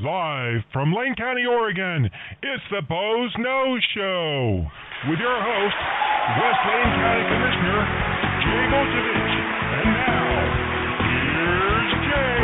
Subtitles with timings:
[0.00, 2.10] Live from Lane County, Oregon,
[2.42, 4.66] it's the Boze Noze Show
[5.08, 5.76] with your host,
[6.34, 7.78] West Lane County Commissioner
[8.42, 9.34] Jay Bozievich.
[9.70, 10.34] And now,
[11.06, 12.42] here's Jay.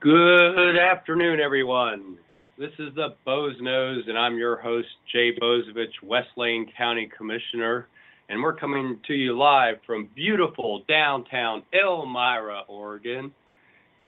[0.00, 2.13] Good afternoon, everyone.
[2.56, 7.88] This is the Boze Noze, and I'm your host, Jay Bozievich, West Lane County Commissioner.
[8.28, 13.32] And we're coming to you live from beautiful downtown Elmira, Oregon,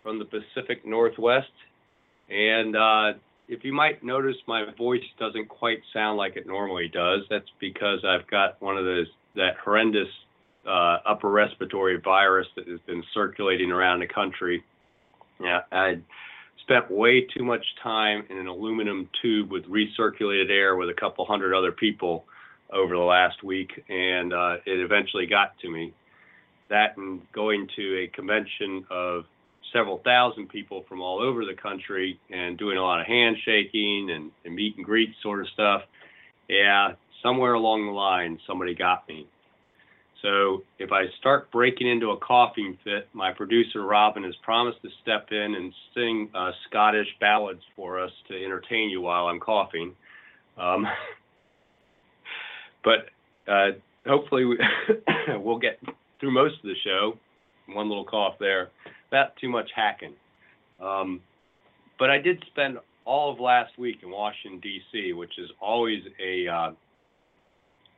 [0.00, 1.50] from the Pacific Northwest.
[2.30, 3.14] And uh,
[3.48, 7.22] if you might notice, my voice doesn't quite sound like it normally does.
[7.28, 10.08] That's because I've got one of those, that horrendous
[10.64, 14.62] uh, upper respiratory virus that has been circulating around the country.
[15.40, 15.98] Yeah, I
[16.66, 21.24] spent way too much time in an aluminum tube with recirculated air with a couple
[21.24, 22.24] hundred other people
[22.72, 25.94] over the last week, and uh, it eventually got to me.
[26.68, 29.26] That and going to a convention of
[29.72, 34.32] several thousand people from all over the country and doing a lot of handshaking and,
[34.44, 35.82] and meet and greet sort of stuff.
[36.48, 39.28] Yeah, somewhere along the line, somebody got me.
[40.26, 44.88] So if I start breaking into a coughing fit, my producer Robin has promised to
[45.00, 49.94] step in and sing uh, Scottish ballads for us to entertain you while I'm coughing.
[50.58, 50.84] Um,
[52.84, 53.06] but
[53.46, 54.58] uh, hopefully we,
[55.36, 55.78] we'll get
[56.18, 57.16] through most of the show.
[57.68, 58.70] One little cough there,
[59.12, 60.14] not too much hacking.
[60.82, 61.20] Um,
[62.00, 66.48] but I did spend all of last week in Washington D.C., which is always a
[66.48, 66.70] uh,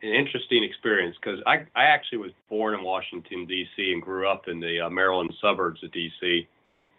[0.02, 4.48] an interesting experience because I, I actually was born in Washington, D.C., and grew up
[4.48, 6.46] in the uh, Maryland suburbs of D.C.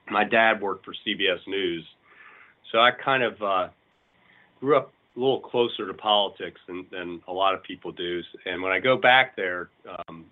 [0.09, 1.86] My dad worked for CBS News.
[2.72, 3.67] So I kind of uh,
[4.59, 8.22] grew up a little closer to politics than, than a lot of people do.
[8.45, 9.69] And when I go back there,
[10.08, 10.25] um,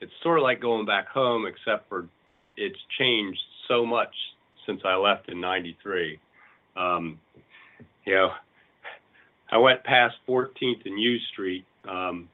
[0.00, 2.06] it's sort of like going back home, except for
[2.56, 4.14] it's changed so much
[4.66, 6.18] since I left in 93.
[6.76, 7.18] Um,
[8.06, 8.30] you know,
[9.50, 12.28] I went past 14th and U Street um,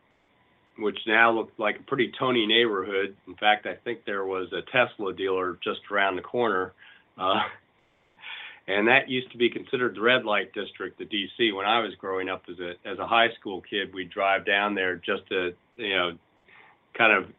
[0.78, 3.16] which now looked like a pretty Tony neighborhood.
[3.26, 6.72] In fact, I think there was a Tesla dealer just around the corner.
[7.18, 7.40] Uh,
[8.68, 11.54] and that used to be considered the red light district of DC.
[11.54, 14.74] When I was growing up as a as a high school kid, we'd drive down
[14.74, 16.10] there just to you know,
[16.96, 17.30] kind of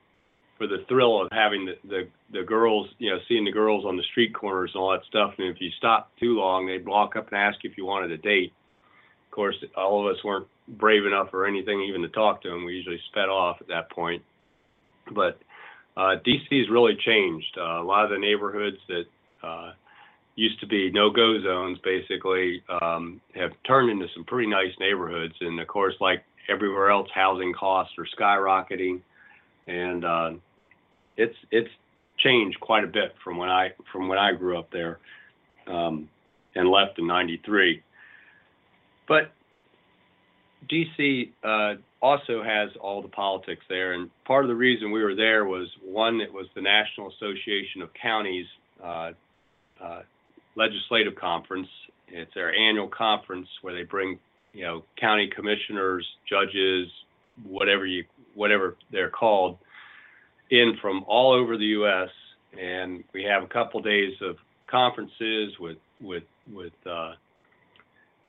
[0.58, 3.98] for the thrill of having the, the the girls, you know, seeing the girls on
[3.98, 5.34] the street corners and all that stuff.
[5.38, 8.12] And if you stopped too long, they'd walk up and ask you if you wanted
[8.12, 8.54] a date.
[9.28, 10.48] Of course, all of us weren't
[10.78, 12.66] brave enough or anything even to talk to him.
[12.66, 14.24] We usually sped off at that point.
[15.12, 15.40] But
[15.98, 17.58] uh, DC's really changed.
[17.58, 19.06] Uh, a lot of the neighborhoods that
[19.44, 19.72] uh,
[20.36, 25.34] used to be no-go zones basically um, have turned into some pretty nice neighborhoods.
[25.42, 29.02] And of course, like everywhere else, housing costs are skyrocketing,
[29.68, 30.32] and uh,
[31.18, 31.70] it's it's
[32.18, 35.00] changed quite a bit from when I from when I grew up there
[35.68, 36.10] um,
[36.56, 37.84] and left in '93.
[39.08, 39.32] But
[40.68, 45.16] DC uh, also has all the politics there, and part of the reason we were
[45.16, 48.46] there was one, it was the National Association of Counties
[48.84, 49.12] uh,
[49.82, 50.02] uh,
[50.56, 51.68] legislative conference.
[52.08, 54.20] It's their annual conference where they bring,
[54.54, 56.88] you know, county commissioners, judges,
[57.44, 58.04] whatever you,
[58.36, 59.58] whatever they're called,
[60.52, 62.10] in from all over the U.S.
[62.60, 64.38] And we have a couple days of
[64.68, 67.14] conferences with with with uh,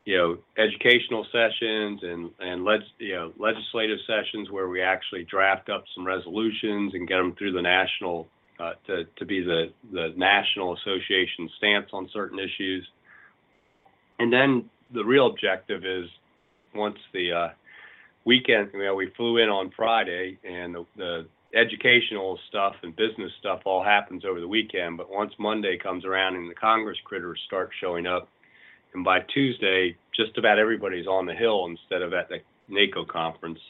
[0.05, 5.69] you know, educational sessions and and leg, you know, legislative sessions where we actually draft
[5.69, 8.27] up some resolutions and get them through the national
[8.59, 12.87] uh, to to be the the national association stance on certain issues.
[14.19, 16.09] And then the real objective is
[16.75, 17.49] once the uh,
[18.25, 23.33] weekend, you know, we flew in on Friday and the, the educational stuff and business
[23.39, 24.97] stuff all happens over the weekend.
[24.97, 28.29] But once Monday comes around and the Congress critters start showing up,
[28.95, 32.39] and by Tuesday, just about everybody's on the Hill instead of at the
[32.69, 33.61] NACO conference.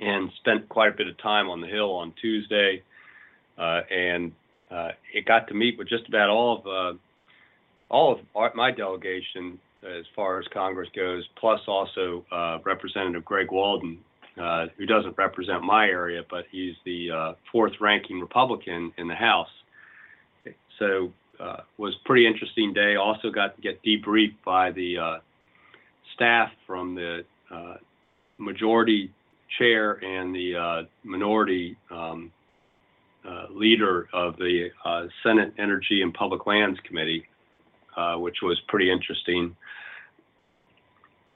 [0.00, 2.82] And spent quite a bit of time on the Hill on Tuesday,
[3.58, 4.32] uh, and
[4.70, 6.98] uh, it got to meet with just about all of uh,
[7.90, 13.50] all of our, my delegation as far as Congress goes, plus also uh, Representative Greg
[13.50, 13.98] Walden,
[14.40, 19.14] uh, who doesn't represent my area, but he's the uh, fourth ranking Republican in the
[19.14, 19.48] House.
[20.78, 22.96] So uh, was pretty interesting day.
[22.96, 25.18] Also got to get debriefed by the uh,
[26.14, 27.74] staff from the uh,
[28.38, 29.10] majority
[29.58, 32.30] chair and the uh, minority um,
[33.28, 34.68] uh, leader of the
[35.22, 37.26] Senate Energy and Public Lands Committee,
[38.16, 39.56] which was pretty interesting.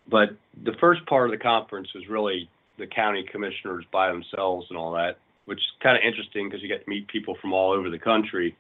[0.09, 0.31] but
[0.63, 2.49] the first part of the conference was really
[2.79, 6.69] the county commissioners by themselves and all that, which is kind of interesting because you
[6.69, 8.57] get to meet people from all over the country.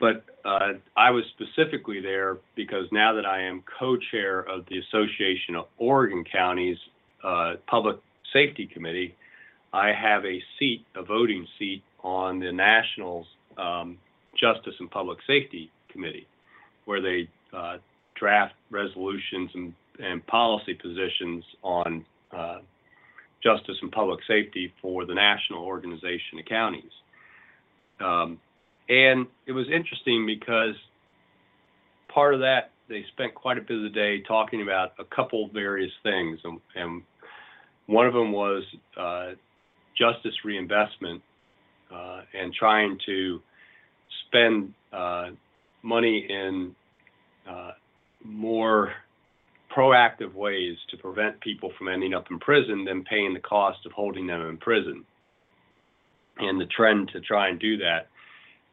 [0.00, 5.54] But uh, I was specifically there because now that I am co-chair of the Association
[5.56, 6.78] of Oregon Counties
[7.22, 7.96] uh, Public
[8.32, 9.14] Safety Committee,
[9.72, 13.26] I have a seat, a voting seat on the Nationals
[13.56, 13.98] um,
[14.38, 16.26] Justice and Public Safety Committee,
[16.84, 17.78] where they uh,
[18.14, 22.58] draft resolutions and, and policy positions on uh,
[23.42, 26.92] justice and public safety for the national organization of counties.
[28.00, 28.40] Um,
[28.88, 30.74] and it was interesting because
[32.08, 35.46] part of that, they spent quite a bit of the day talking about a couple
[35.46, 36.38] of various things.
[36.44, 37.02] And, and
[37.86, 38.62] one of them was
[38.96, 39.30] uh,
[39.98, 41.22] justice reinvestment
[41.92, 43.40] uh, and trying to
[44.26, 45.30] spend uh,
[45.82, 46.74] money in
[47.48, 47.72] uh,
[48.22, 48.92] more
[49.74, 53.92] proactive ways to prevent people from ending up in prison than paying the cost of
[53.92, 55.04] holding them in prison.
[56.38, 58.08] And the trend to try and do that.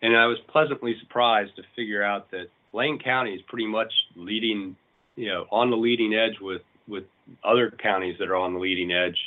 [0.02, 4.76] And I was pleasantly surprised to figure out that Lane County is pretty much leading,
[5.16, 7.04] you know, on the leading edge with with
[7.44, 9.18] other counties that are on the leading edge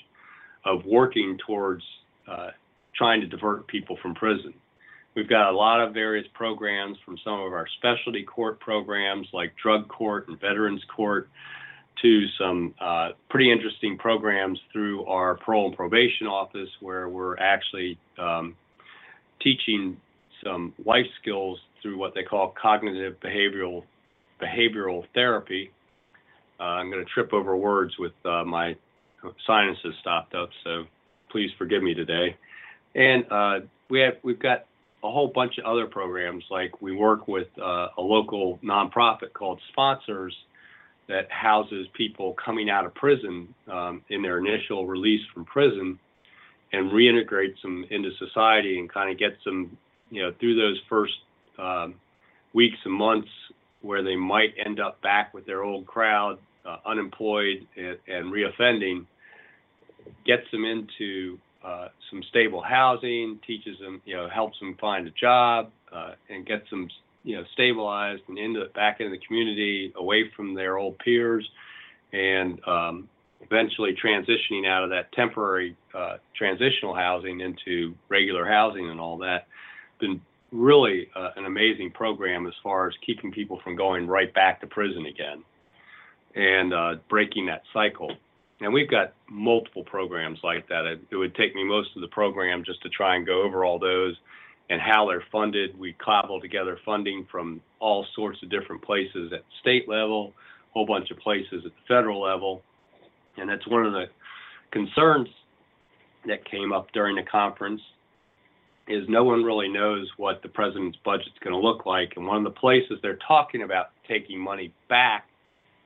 [0.65, 1.83] of working towards
[2.29, 2.49] uh,
[2.95, 4.55] trying to divert people from prison.
[5.15, 9.55] We've got a lot of various programs from some of our specialty court programs like
[9.63, 11.29] drug court and veterans court
[12.03, 17.97] to some uh, pretty interesting programs through our parole and probation office where we're actually
[18.19, 18.57] um,
[19.41, 19.97] teaching
[20.45, 23.83] some life skills through what they call cognitive behavioral
[24.43, 25.71] behavioral therapy.
[26.61, 28.77] Uh, I'm going to trip over words with uh, my
[29.47, 30.85] sinuses stopped up, so
[31.31, 32.37] please forgive me today.
[32.95, 34.67] And uh, we have we've got
[35.03, 39.61] a whole bunch of other programs like we work with uh, a local nonprofit called
[39.71, 40.35] Sponsors
[41.09, 45.99] that houses people coming out of prison um, in their initial release from prison
[46.73, 49.77] and reintegrates them into society and kind of gets them,
[50.15, 51.15] you know, through those first
[51.59, 51.95] um,
[52.53, 53.29] weeks and months
[53.83, 59.05] where they might end up back with their old crowd, uh, unemployed and, and reoffending,
[60.25, 65.11] gets them into uh, some stable housing, teaches them, you know, helps them find a
[65.11, 66.89] job, uh, and gets them
[67.25, 71.49] you know stabilized and into back into the community, away from their old peers,
[72.13, 73.09] and um,
[73.41, 79.47] eventually transitioning out of that temporary uh, transitional housing into regular housing and all that.
[80.01, 80.21] Been
[80.53, 84.67] really uh, an amazing program as far as keeping people from going right back to
[84.67, 85.43] prison again
[86.35, 88.13] and uh, breaking that cycle.
[88.61, 90.87] And we've got multiple programs like that.
[90.87, 93.65] It, it, would take me most of the program just to try and go over
[93.65, 94.17] all those
[94.71, 95.79] and how they're funded.
[95.79, 100.33] We cobble together funding from all sorts of different places at state level,
[100.71, 102.63] a whole bunch of places at the federal level.
[103.37, 104.07] And that's one of the
[104.71, 105.29] concerns
[106.27, 107.83] that came up during the conference
[108.87, 112.13] is no one really knows what the president's budget is going to look like.
[112.17, 115.29] And one of the places they're talking about taking money back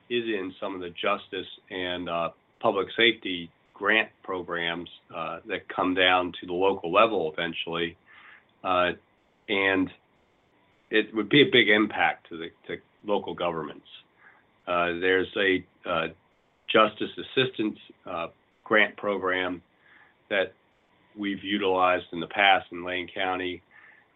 [0.09, 2.29] is in some of the justice and uh,
[2.59, 7.95] public safety grant programs uh, that come down to the local level eventually.
[8.63, 8.91] Uh,
[9.47, 9.89] and
[10.91, 13.87] it would be a big impact to the to local governments.
[14.67, 16.07] Uh, there's a uh,
[16.71, 18.27] justice assistance uh,
[18.63, 19.61] grant program
[20.29, 20.53] that
[21.17, 23.61] we've utilized in the past in Lane County,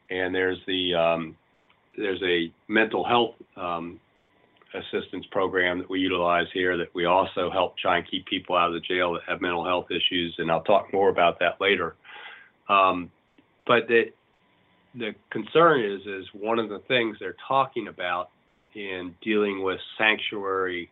[0.10, 1.36] and there's the um,
[1.98, 4.00] there's a mental health um,
[4.74, 8.68] assistance program that we utilize here that we also help try and keep people out
[8.68, 11.96] of the jail that have mental health issues, and I'll talk more about that later.
[12.70, 13.12] Um,
[13.66, 14.12] but the
[14.96, 18.30] the concern is is one of the things they're talking about
[18.76, 20.90] in dealing with sanctuary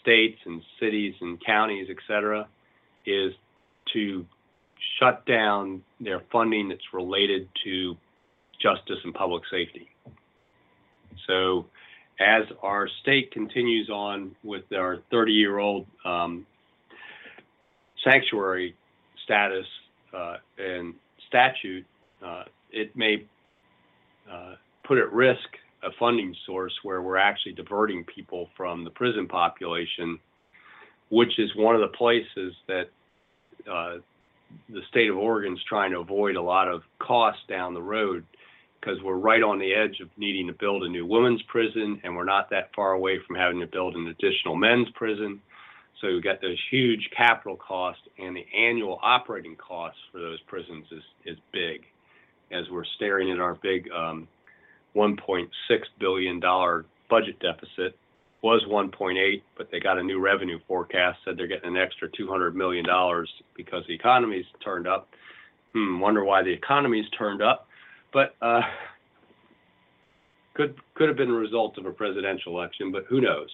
[0.00, 2.46] states and cities and counties, et cetera,
[3.06, 3.32] is
[3.92, 4.26] to
[4.98, 7.96] shut down their funding that's related to
[8.60, 9.88] justice and public safety.
[11.26, 11.66] So
[12.20, 16.46] as our state continues on with our 30 year old um,
[18.04, 18.76] sanctuary
[19.24, 19.66] status
[20.16, 20.94] uh, and
[21.28, 21.84] statute,
[22.24, 23.24] uh, it may
[24.30, 25.38] uh, put at risk
[25.82, 30.18] a funding source where we're actually diverting people from the prison population,
[31.10, 32.88] which is one of the places that
[33.70, 33.96] uh,
[34.92, 38.24] state of Oregon is trying to avoid a lot of costs down the road
[38.78, 42.14] because we're right on the edge of needing to build a new women's prison, and
[42.14, 45.40] we're not that far away from having to build an additional men's prison.
[46.00, 50.84] So we've got those huge capital costs, and the annual operating costs for those prisons
[50.92, 51.82] is, is big
[52.50, 54.28] as we're staring at our big um,
[54.94, 55.48] $1.6
[55.98, 56.40] billion
[57.08, 57.96] budget deficit
[58.42, 62.54] was 1.8, but they got a new revenue forecast, said they're getting an extra $200
[62.54, 62.84] million
[63.56, 65.08] because the economy's turned up.
[65.74, 67.68] Hmm, wonder why the economy's turned up.
[68.12, 68.60] But uh,
[70.54, 73.48] could could have been a result of a presidential election, but who knows?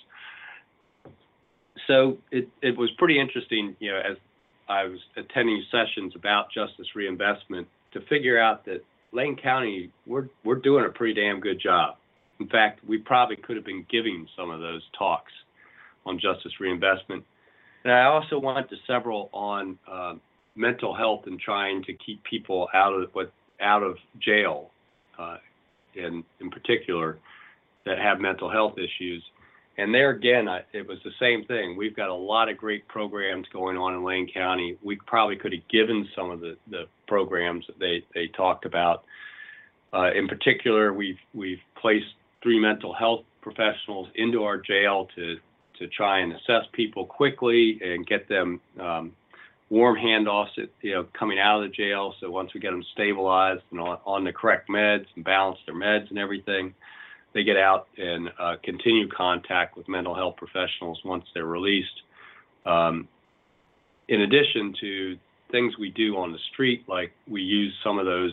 [1.87, 4.16] So it it was pretty interesting, you know, as
[4.68, 10.57] I was attending sessions about justice reinvestment to figure out that Lane County we're we're
[10.57, 11.97] doing a pretty damn good job.
[12.40, 15.33] In fact, we probably could have been giving some of those talks
[16.07, 17.25] on justice reinvestment.
[17.85, 20.14] And I also went to several on uh,
[20.54, 24.71] mental health and trying to keep people out of what out of jail
[25.18, 25.38] uh,
[25.95, 27.18] in in particular
[27.87, 29.23] that have mental health issues.
[29.78, 31.76] And there again, I, it was the same thing.
[31.76, 34.76] We've got a lot of great programs going on in Lane County.
[34.83, 39.04] We probably could have given some of the, the programs that they, they talked about.
[39.92, 42.07] Uh, in particular, we've we've placed
[42.42, 45.37] three mental health professionals into our jail to
[45.78, 49.12] to try and assess people quickly and get them um,
[49.71, 52.14] warm handoffs, at, you know, coming out of the jail.
[52.21, 55.76] So once we get them stabilized and on, on the correct meds and balance their
[55.76, 56.75] meds and everything,
[57.33, 62.02] they get out and uh, continue contact with mental health professionals once they're released.
[62.66, 63.07] Um,
[64.09, 65.18] in addition to
[65.50, 68.33] things we do on the street, like we use some of those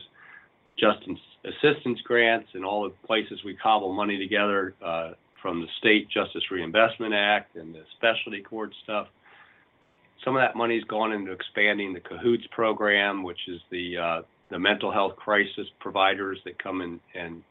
[0.80, 5.12] justice assistance grants and all the places we cobble money together uh,
[5.42, 9.08] from the State Justice Reinvestment Act and the specialty court stuff
[10.26, 14.60] some of that money's gone into expanding the Cahoots program, which is the uh, the
[14.60, 17.44] mental health crisis providers that come in and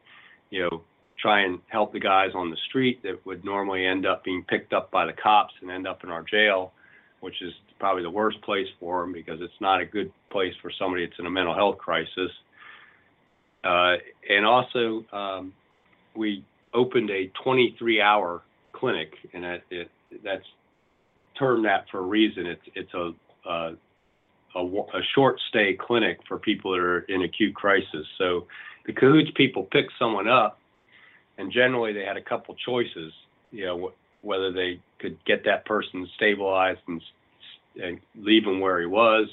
[0.51, 0.83] you know
[1.19, 4.73] try and help the guys on the street that would normally end up being picked
[4.73, 6.73] up by the cops and end up in our jail,
[7.21, 10.71] which is probably the worst place for them because it's not a good place for
[10.79, 12.31] somebody that's in a mental health crisis.
[13.65, 13.97] Uh,
[14.29, 15.53] and also, um,
[16.15, 16.45] we
[16.75, 18.43] opened a 23-hour
[18.73, 19.91] clinic, and it, it,
[20.23, 20.45] that's
[21.39, 22.47] termed that for a reason.
[22.47, 23.13] It's it's a
[23.49, 23.75] a,
[24.55, 28.07] a, a short stay clinic for people that are in acute crisis.
[28.19, 28.47] So
[28.87, 30.59] the Cahoots people pick someone up,
[31.39, 33.13] and generally they had a couple choices.
[33.51, 37.01] You know wh- whether they could get that person stabilized and
[37.83, 39.29] and leave him where he was,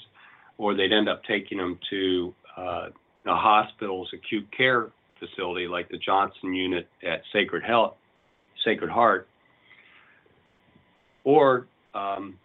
[0.58, 2.88] or they'd end up taking him to uh,
[3.26, 7.96] a hospital's acute care facility like the Johnson unit at Sacred Health,
[8.64, 9.28] Sacred Heart,
[11.24, 12.40] or um,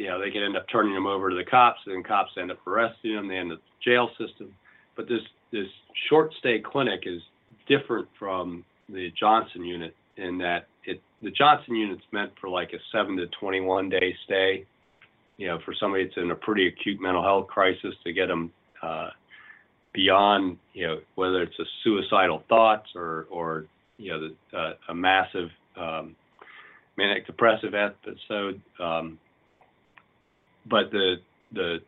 [0.00, 2.50] you know, they could end up turning them over to the cops, and cops end
[2.50, 3.28] up arresting them.
[3.28, 4.54] They end up jail system.
[4.96, 5.20] But this
[5.52, 5.66] this
[6.08, 7.20] short stay clinic is
[7.68, 12.78] different from the Johnson unit in that it the Johnson unit's meant for like a
[12.90, 14.64] seven to 21 day stay.
[15.36, 18.52] You know, for somebody that's in a pretty acute mental health crisis to get them
[18.82, 19.10] uh,
[19.92, 23.66] beyond, you know, whether it's a suicidal thoughts or or
[23.98, 26.16] you know the, uh, a massive um,
[26.96, 28.60] manic depressive episode.
[28.78, 29.18] Um,
[30.66, 31.16] but the
[31.52, 31.78] the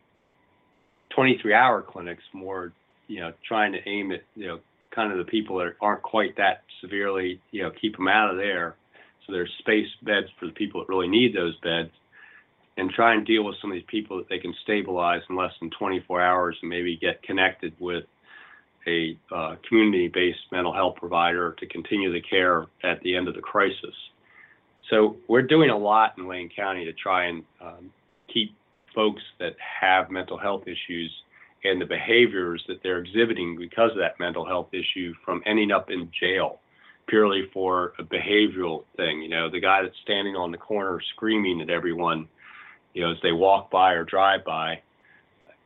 [1.15, 2.73] 23 hour clinics more,
[3.07, 4.61] you know, trying to aim at, you know,
[4.95, 8.37] kind of the people that aren't quite that severely, you know, keep them out of
[8.37, 8.77] there.
[9.27, 11.91] So there's space beds for the people that really need those beds
[12.77, 15.53] and try and deal with some of these people that they can stabilize in less
[15.61, 18.05] than 24 hours and maybe get connected with
[18.87, 23.41] a uh, community-based mental health provider to continue the care at the end of the
[23.41, 23.95] crisis.
[24.91, 27.93] So we're doing a lot in Lane County to try and um,
[28.33, 28.57] keep
[28.95, 31.13] folks that have mental health issues
[31.65, 35.91] and the behaviors that they're exhibiting because of that mental health issue from ending up
[35.91, 36.59] in jail
[37.07, 39.23] purely for a behavioral thing.
[39.23, 42.29] You know, the guy that's standing on the corner screaming at everyone,
[42.95, 44.81] you know, as they walk by or drive by,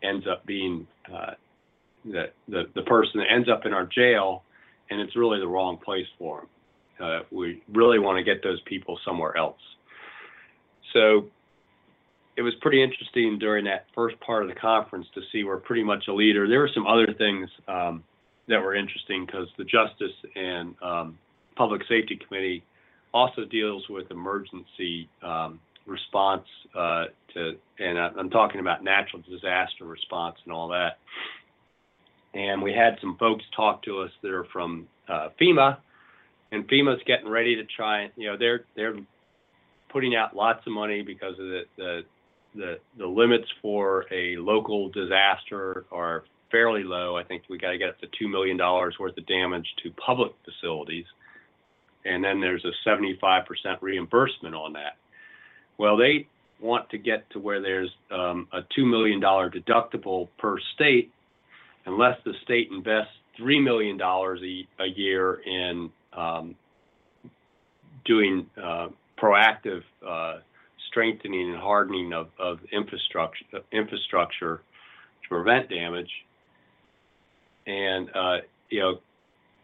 [0.03, 1.33] ends up being uh,
[2.05, 4.43] the, the the person that ends up in our jail,
[4.91, 6.49] and it's really the wrong place for them.
[6.99, 9.61] Uh, we really want to get those people somewhere else.
[10.93, 11.27] So
[12.37, 15.83] it was pretty interesting during that first part of the conference to see we're pretty
[15.83, 16.49] much a leader.
[16.49, 18.05] There were some other things um,
[18.49, 21.19] that were interesting because the Justice and um,
[21.57, 22.63] Public Safety Committee
[23.13, 30.37] also deals with emergency um, response uh, to, and I'm talking about natural disaster response
[30.45, 30.99] and all that.
[32.35, 35.79] And we had some folks talk to us that are from uh, FEMA
[36.53, 38.97] and FEMA's getting ready to try you know they're they're
[39.91, 42.03] putting out lots of money because of the the
[42.55, 47.15] the, the limits for a local disaster are fairly low.
[47.15, 49.91] I think we got to get up to two million dollars worth of damage to
[49.91, 51.05] public facilities,
[52.07, 53.45] and then there's a 75%
[53.83, 54.97] reimbursement on that.
[55.79, 56.27] Well, they
[56.61, 61.13] want to get to where there's um, a two million dollar deductible per state,
[61.85, 66.55] unless the state invests three million dollars a a year in um,
[68.05, 68.89] doing uh,
[69.21, 70.39] proactive uh,
[70.89, 74.63] strengthening and hardening of, of infrastructure infrastructure
[75.23, 76.11] to prevent damage.
[77.67, 78.37] And uh,
[78.71, 78.99] you know,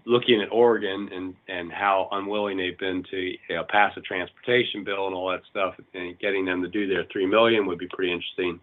[0.04, 4.84] looking at Oregon and and how unwilling they've been to you know, pass a transportation
[4.84, 7.88] bill and all that stuff, and getting them to do their three million would be
[7.88, 8.60] pretty interesting.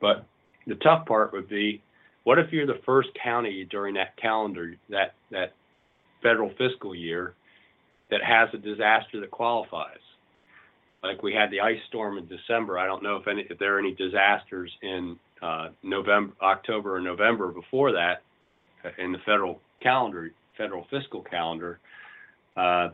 [0.00, 0.26] But
[0.66, 1.82] the tough part would be,
[2.24, 5.54] what if you're the first county during that calendar that that
[6.22, 7.34] federal fiscal year
[8.10, 9.98] that has a disaster that qualifies?
[11.02, 12.78] Like we had the ice storm in December.
[12.78, 17.00] I don't know if any if there are any disasters in uh, November, October, or
[17.00, 18.22] November before that
[18.84, 21.78] uh, in the federal calendar, federal fiscal calendar.
[22.56, 22.88] Uh,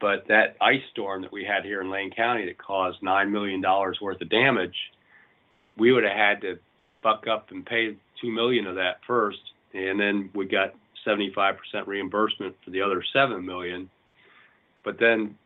[0.00, 3.60] but that ice storm that we had here in Lane County that caused nine million
[3.60, 4.76] dollars worth of damage,
[5.76, 6.58] we would have had to
[7.02, 9.38] buck up and pay two million of that first,
[9.74, 10.74] and then we got
[11.06, 11.56] 75%
[11.86, 13.90] reimbursement for the other seven million.
[14.84, 15.36] But then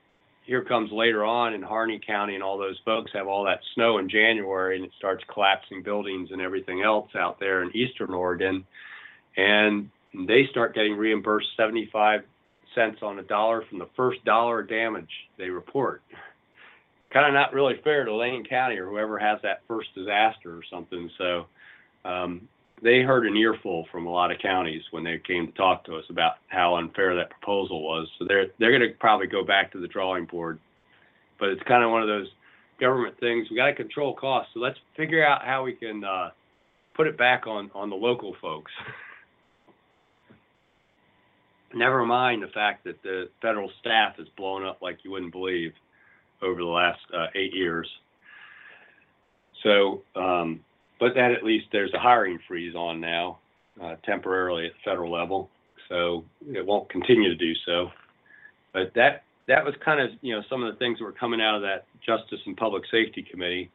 [0.44, 3.98] here comes later on in Harney County and all those folks have all that snow
[3.98, 8.64] in January and it starts collapsing buildings and everything else out there in eastern Oregon.
[9.36, 12.22] And they start getting reimbursed 75
[12.74, 16.02] cents on a dollar from the first dollar of damage they report.
[17.12, 20.62] Kind of not really fair to Lane County or whoever has that first disaster or
[20.70, 21.10] something.
[21.18, 21.46] So
[22.04, 22.48] um,
[22.82, 25.96] they heard an earful from a lot of counties when they came to talk to
[25.96, 28.08] us about how unfair that proposal was.
[28.18, 30.58] So they're they're going to probably go back to the drawing board.
[31.38, 32.28] But it's kind of one of those
[32.80, 33.48] government things.
[33.50, 34.52] We got to control costs.
[34.54, 36.30] So let's figure out how we can uh,
[36.94, 38.72] put it back on on the local folks.
[41.74, 45.72] Never mind the fact that the federal staff has blown up like you wouldn't believe
[46.42, 47.88] over the last uh, eight years.
[49.62, 50.60] So um,
[51.02, 53.40] but that at least there's a hiring freeze on now,
[53.82, 55.50] uh, temporarily at the federal level.
[55.88, 57.90] So it won't continue to do so.
[58.72, 61.40] But that that was kind of you know some of the things that were coming
[61.40, 63.68] out of that Justice and Public Safety Committee,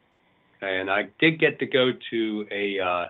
[0.62, 3.06] and I did get to go to a uh,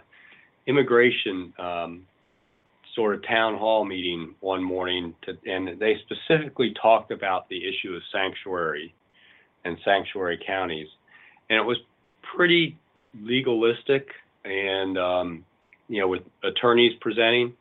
[0.66, 2.07] immigration um,
[2.98, 7.96] sort of town hall meeting one morning, to, and they specifically talked about the issue
[7.96, 8.94] of sanctuary
[9.64, 10.90] and sanctuary counties,
[11.50, 11.78] and it was
[12.36, 12.78] pretty
[13.22, 14.10] legalistic
[14.44, 15.46] and um,
[15.88, 17.54] you know with attorneys presenting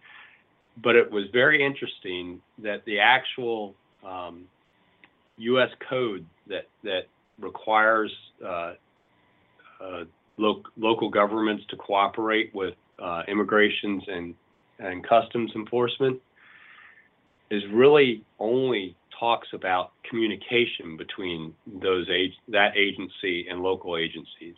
[0.83, 3.75] but it was very interesting that the actual
[4.07, 4.45] um,
[5.39, 5.71] U.S.
[5.89, 7.07] code that that
[7.39, 8.13] requires
[8.45, 8.75] uh,
[9.81, 10.05] uh,
[10.37, 14.35] lo- local governments to cooperate with uh, immigrations and
[14.79, 16.21] and customs enforcement
[17.51, 24.57] is really only talks about communication between those age that agency and local agencies.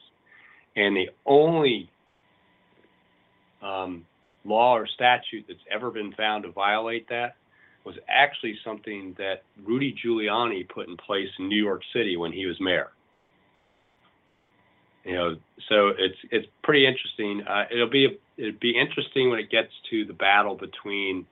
[0.76, 1.90] And the only
[3.62, 4.07] um,
[4.44, 7.37] law or statute that's ever been found to violate that
[7.85, 12.46] was actually something that Rudy Giuliani put in place in New York City when he
[12.46, 12.90] was mayor.
[15.04, 15.37] You know,
[15.68, 17.42] so it's it's pretty interesting.
[17.46, 21.27] Uh, it'll be it'll be interesting when it gets to the battle between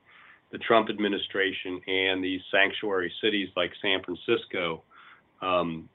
[0.53, 4.83] the Trump administration and these sanctuary cities like San Francisco.
[5.41, 5.89] Um,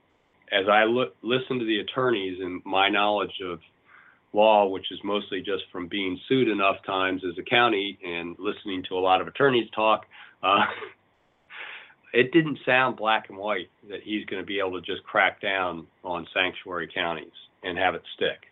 [0.52, 3.60] as I look, listen to the attorneys and my knowledge of
[4.34, 8.84] law, which is mostly just from being sued enough times as a county and listening
[8.90, 10.06] to a lot of attorneys talk,
[10.44, 10.66] uh,
[12.14, 15.42] it didn't sound black and white that he's going to be able to just crack
[15.42, 17.32] down on sanctuary counties
[17.64, 18.48] and have it stick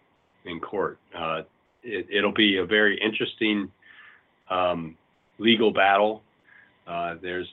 [0.46, 0.98] in court.
[1.18, 1.42] Uh,
[1.84, 3.72] it, will be a very interesting
[4.50, 4.98] um,
[5.38, 6.22] legal battle.
[6.88, 7.48] Uh, there's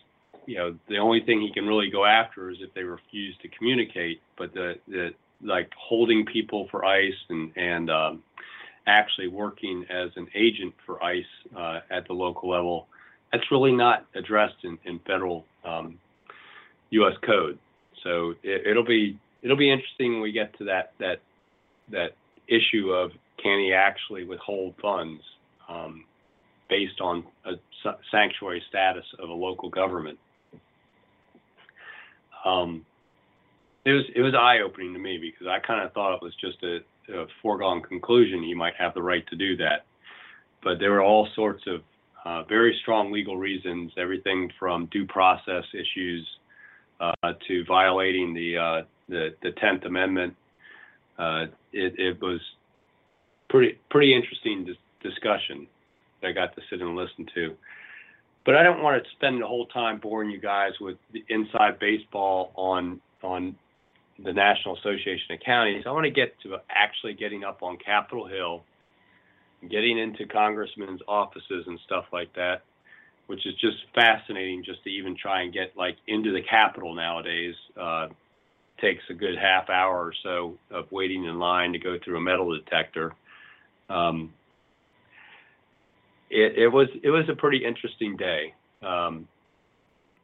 [0.47, 3.49] you know, the only thing he can really go after is if they refuse to
[3.49, 4.21] communicate.
[4.39, 5.11] But the, the
[5.43, 8.23] like holding people for ICE and and um,
[8.87, 11.25] actually working as an agent for ICE
[11.57, 12.87] uh, at the local level,
[13.33, 15.99] that's really not addressed in, in federal um,
[16.91, 17.15] U.S.
[17.23, 17.59] code.
[18.03, 21.21] So it, will be it'll be interesting when we get to that that
[21.91, 22.13] that
[22.49, 23.11] issue of
[23.47, 25.23] can he actually withhold funds
[25.69, 26.05] um,
[26.69, 27.53] based on a
[28.11, 30.19] sanctuary status of a local government
[32.45, 32.85] um,
[33.85, 36.35] it was it was eye opening to me because I kind of thought it was
[36.41, 36.79] just a,
[37.13, 39.87] a, foregone conclusion he might have the right to do that,
[40.63, 41.83] but there were all sorts of
[42.25, 46.27] uh, very strong legal reasons, everything from due process issues
[47.01, 50.35] uh, to violating the uh, the the Tenth Amendment.
[51.19, 52.41] Uh, it, it was
[53.49, 55.67] pretty pretty interesting dis- discussion
[56.21, 57.55] that I got to sit and listen to.
[58.45, 60.97] But I don't want to spend the whole time boring you guys with
[61.29, 63.57] inside baseball on on
[64.19, 65.85] the National Association of Counties.
[65.87, 68.63] I want to get to actually getting up on Capitol Hill,
[69.69, 72.63] getting into congressmen's offices and stuff like that,
[73.27, 77.55] which is just fascinating just to even try and get like into the Capitol nowadays.
[77.79, 78.09] Uh,
[78.81, 82.21] takes a good half hour or so of waiting in line to go through a
[82.21, 83.15] metal detector.
[83.89, 84.33] Um,
[86.31, 88.55] it, it, was it was a pretty interesting day.
[88.83, 89.29] Um,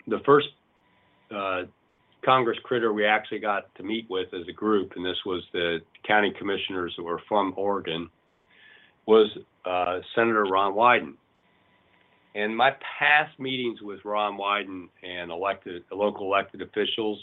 [0.06, 0.48] the first
[1.34, 1.62] uh,
[2.24, 5.78] Congress critter we actually got to meet with as a group, and this was the
[6.06, 8.08] county commissioners that were from Oregon,
[9.06, 9.28] was
[9.64, 11.14] uh, Senator Ron Wyden.
[12.34, 17.18] And my past meetings with Ron Wyden and elected local elected officials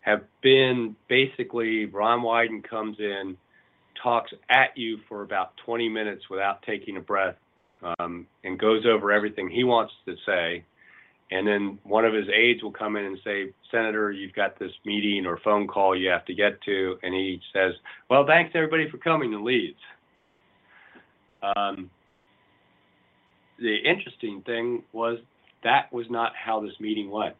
[0.00, 3.36] have been basically Ron Wyden comes in,
[4.00, 7.36] talks at you for about 20 minutes without taking a breath,
[7.98, 10.64] um, and goes over everything he wants to say.
[11.30, 14.72] And then one of his aides will come in and say, Senator, you've got this
[14.84, 16.98] meeting or phone call you have to get to.
[17.02, 17.72] And he says,
[18.10, 19.80] Well, thanks everybody for coming and leaves.
[21.56, 21.90] Um,
[23.58, 25.18] the interesting thing was
[25.64, 27.34] that was not how this meeting went.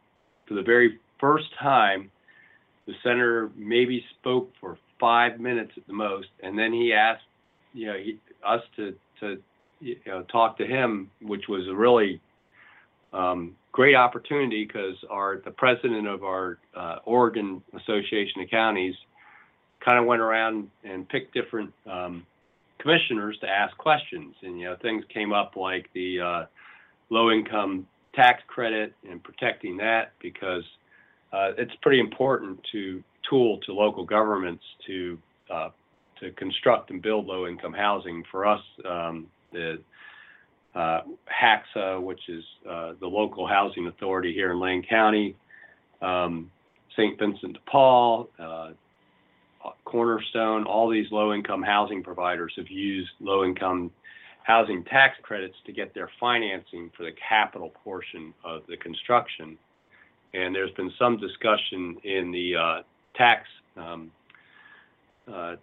[0.47, 2.09] For the very first time,
[2.87, 7.25] the senator maybe spoke for five minutes at the most, and then he asked,
[7.73, 9.37] you know, he, us to to
[9.81, 12.21] you know talk to him, which was a really
[13.11, 18.95] um, great opportunity because our the president of our uh, Oregon Association of Counties
[19.83, 22.25] kind of went around and picked different um,
[22.79, 26.45] commissioners to ask questions, and you know things came up like the uh,
[27.09, 27.85] low income
[28.15, 30.63] tax credit and protecting that because
[31.33, 35.17] uh, it's pretty important to tool to local governments to
[35.49, 35.69] uh,
[36.19, 38.23] to construct and build low income housing.
[38.31, 39.81] For us, um, the
[40.75, 45.35] uh, HACSA, which is uh, the local housing authority here in Lane County,
[46.01, 46.51] um,
[46.91, 47.17] St.
[47.19, 48.71] Vincent de Paul, uh,
[49.85, 53.91] Cornerstone, all these low income housing providers have used low income
[54.43, 59.57] housing tax credits to get their financing for the capital portion of the construction
[60.33, 62.81] and there's been some discussion in the uh,
[63.15, 63.47] tax
[63.77, 64.11] um,
[65.31, 65.55] uh,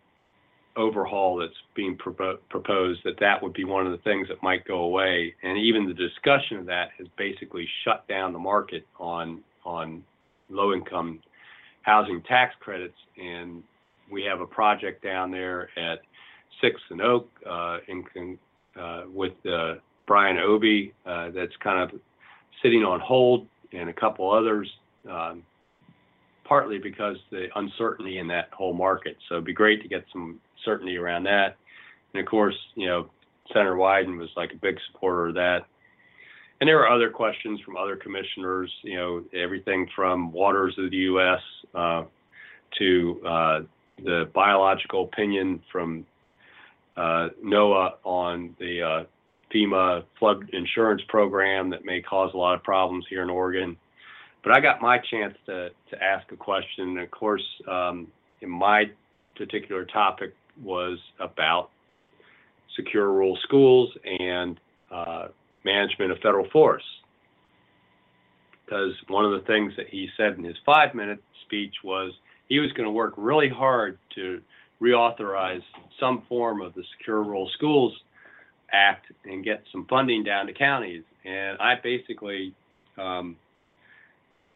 [0.77, 4.65] overhaul that's being pro- proposed that that would be one of the things that might
[4.65, 5.35] go away.
[5.43, 10.03] And even the discussion of that has basically shut down the market on on
[10.49, 11.21] low income
[11.83, 12.97] housing tax credits.
[13.21, 13.63] And
[14.11, 16.01] we have a project down there at
[16.61, 18.39] Sixth and Oak uh, in,
[18.79, 19.75] uh, with uh,
[20.07, 22.01] Brian Obie uh, that's kind of
[22.63, 24.69] sitting on hold and a couple others,
[25.09, 25.43] um,
[26.51, 29.17] partly because the uncertainty in that whole market.
[29.29, 31.57] So it'd be great to get some certainty around that.
[32.13, 33.09] And of course, you know,
[33.53, 35.61] Senator Wyden was like a big supporter of that.
[36.61, 40.97] And there were other questions from other commissioners, you know, everything from waters of the
[40.97, 41.41] U.S.
[41.73, 42.03] Uh,
[42.79, 43.61] to uh,
[44.05, 46.05] the biological opinion from
[46.97, 49.07] uh, NOAA on the
[49.55, 53.77] FEMA flood insurance program that may cause a lot of problems here in Oregon.
[54.42, 56.90] But I got my chance to, to ask a question.
[56.90, 58.09] And of course, um,
[58.40, 58.85] in my
[59.37, 61.70] particular topic was about
[62.76, 64.59] secure rural schools and
[64.90, 65.29] uh,
[65.64, 66.88] management of federal forests.
[68.64, 72.12] Because one of the things that he said in his five minute speech was
[72.48, 74.40] he was going to work really hard to
[74.81, 75.62] reauthorize
[75.98, 77.92] some form of the Secure Rural Schools
[78.72, 81.03] act and get some funding down to counties.
[81.24, 82.55] And I basically,
[82.96, 83.37] um,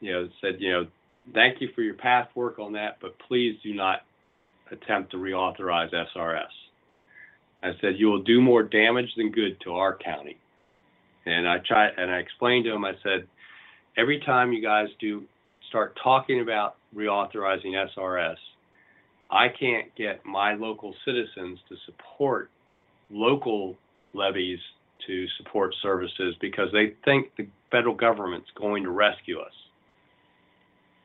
[0.05, 0.87] you know, said, you know,
[1.33, 4.01] thank you for your past work on that, but please do not
[4.71, 6.43] attempt to reauthorize SRS.
[7.63, 10.37] I said you will do more damage than good to our county.
[11.25, 12.85] And I tried, and I explained to him.
[12.85, 13.27] I said,
[13.97, 15.25] every time you guys do
[15.71, 18.37] start talking about reauthorizing SRS,
[19.31, 22.51] I can't get my local citizens to support
[23.11, 23.75] local
[24.13, 24.59] levies
[25.07, 29.53] to support services because they think the federal government's going to rescue us.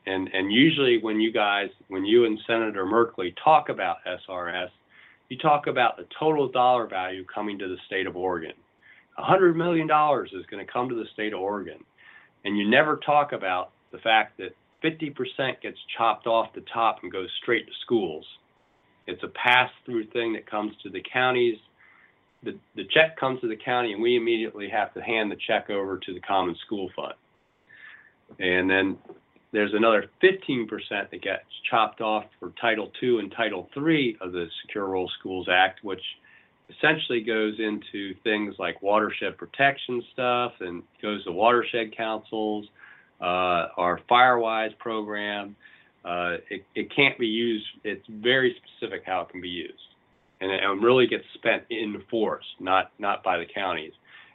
[0.06, 4.70] And and usually when you guys, when you and Senator Merkley talk about SRS,
[5.28, 8.52] you talk about the total dollar value coming to the state of Oregon.
[9.18, 11.78] $100 million is going to come to the state of Oregon.
[12.44, 17.12] And you never talk about the fact that 50% gets chopped off the top and
[17.12, 18.24] goes straight to schools.
[19.06, 21.58] It's a pass through thing that comes to the counties
[22.42, 25.70] the, the check comes to the county and we immediately have to hand the check
[25.70, 27.14] over to the common school fund.
[28.38, 28.96] And then
[29.52, 30.68] there's another 15%
[31.10, 35.48] that gets chopped off for Title II and Title III of the Secure Rural Schools
[35.50, 36.02] Act, which
[36.68, 42.66] essentially goes into things like watershed protection stuff and goes to watershed councils,
[43.20, 45.56] uh, our Firewise program.
[46.04, 49.74] Uh, it, it can't be used, it's very specific how it can be used
[50.40, 53.92] and it really gets spent in the forest, not not by the counties.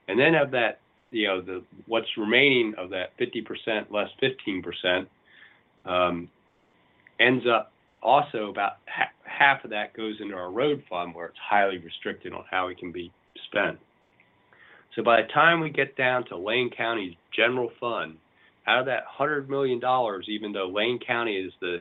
[0.08, 0.80] And then of that,
[1.16, 5.08] you know the what's remaining of that 50% less 15%
[5.86, 6.30] um,
[7.20, 11.38] ends up also about ha- half of that goes into our road fund where it's
[11.50, 13.12] highly restricted on how it can be
[13.48, 13.80] spent.
[14.96, 18.18] So by the time we get down to Lane County's general fund,
[18.68, 19.80] out of that $100 million,
[20.28, 21.80] even though Lane County is the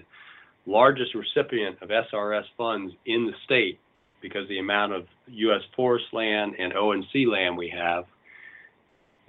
[0.67, 3.79] largest recipient of SRS funds in the state
[4.21, 5.61] because the amount of U.S.
[5.77, 8.05] forest land and ONC land we have,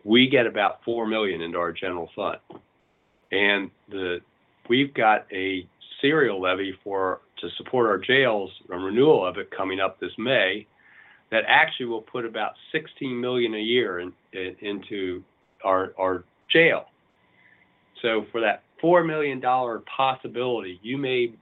[0.05, 2.37] we get about four million into our general fund,
[3.31, 4.19] and the
[4.69, 5.67] we've got a
[5.99, 10.67] serial levy for to support our jails, a renewal of it coming up this May,
[11.31, 15.23] that actually will put about 16 million a year in, in, into
[15.63, 16.85] our our jail.
[18.01, 21.33] So for that four million dollar possibility, you may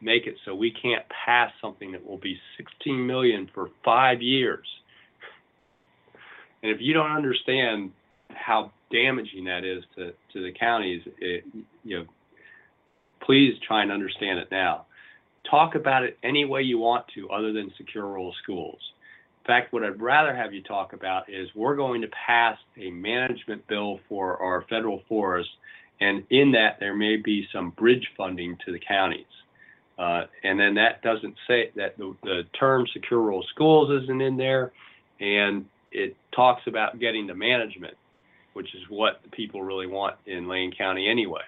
[0.00, 4.66] make it so we can't pass something that will be 16 million for five years.
[6.62, 7.92] And if you don't understand
[8.30, 11.44] how damaging that is to, to the counties, it,
[11.84, 12.04] you know,
[13.20, 14.86] please try and understand it now.
[15.50, 18.78] Talk about it any way you want to, other than secure rural schools.
[19.44, 22.90] In fact, what I'd rather have you talk about is we're going to pass a
[22.90, 25.52] management bill for our federal forests,
[26.00, 29.24] and in that there may be some bridge funding to the counties.
[29.98, 34.36] Uh, and then that doesn't say that the, the term secure rural schools isn't in
[34.36, 34.70] there,
[35.18, 37.96] and it talks about getting the management
[38.58, 41.44] which is what the people really want in Lane County anyway.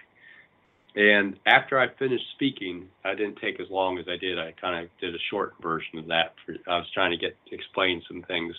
[0.95, 4.39] And after I finished speaking, I didn't take as long as I did.
[4.39, 6.35] I kind of did a short version of that.
[6.47, 8.55] For, I was trying to get explain some things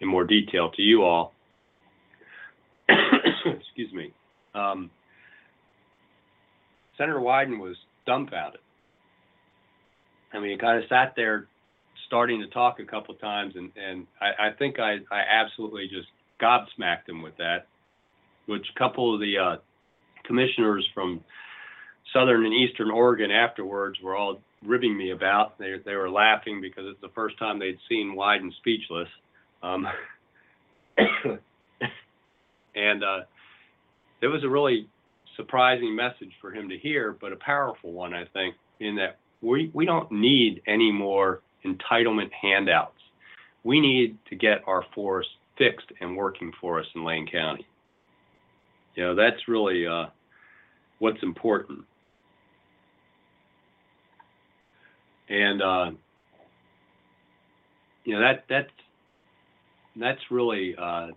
[0.00, 1.32] in more detail to you all.
[2.88, 4.12] Excuse me.
[4.52, 4.90] Um,
[6.98, 8.60] Senator Wyden was dumbfounded.
[10.32, 11.46] I mean, he kind of sat there
[12.08, 16.08] starting to talk a couple times, and, and I, I think I, I absolutely just
[16.42, 17.68] gobsmacked him with that
[18.46, 19.56] which a couple of the uh,
[20.24, 21.22] commissioners from
[22.12, 25.58] Southern and Eastern Oregon afterwards were all ribbing me about.
[25.58, 29.08] They they were laughing because it's the first time they'd seen Wyden speechless.
[29.62, 29.86] Um,
[32.76, 33.20] and uh,
[34.20, 34.88] it was a really
[35.36, 39.70] surprising message for him to hear, but a powerful one, I think, in that we,
[39.74, 42.92] we don't need any more entitlement handouts.
[43.64, 45.28] We need to get our forest
[45.58, 47.66] fixed and working for us in Lane County.
[48.96, 50.06] You know, that's really uh,
[50.98, 51.80] what's important.
[55.28, 55.90] And uh,
[58.04, 58.70] you know that that's
[59.96, 61.08] that's really uh,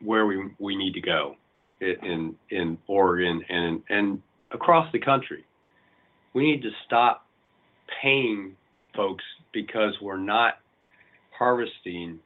[0.00, 1.36] where we we need to go
[1.80, 5.44] in in Oregon and and across the country.
[6.32, 7.26] We need to stop
[8.00, 8.56] paying
[8.96, 10.54] folks because we're not
[11.36, 12.20] harvesting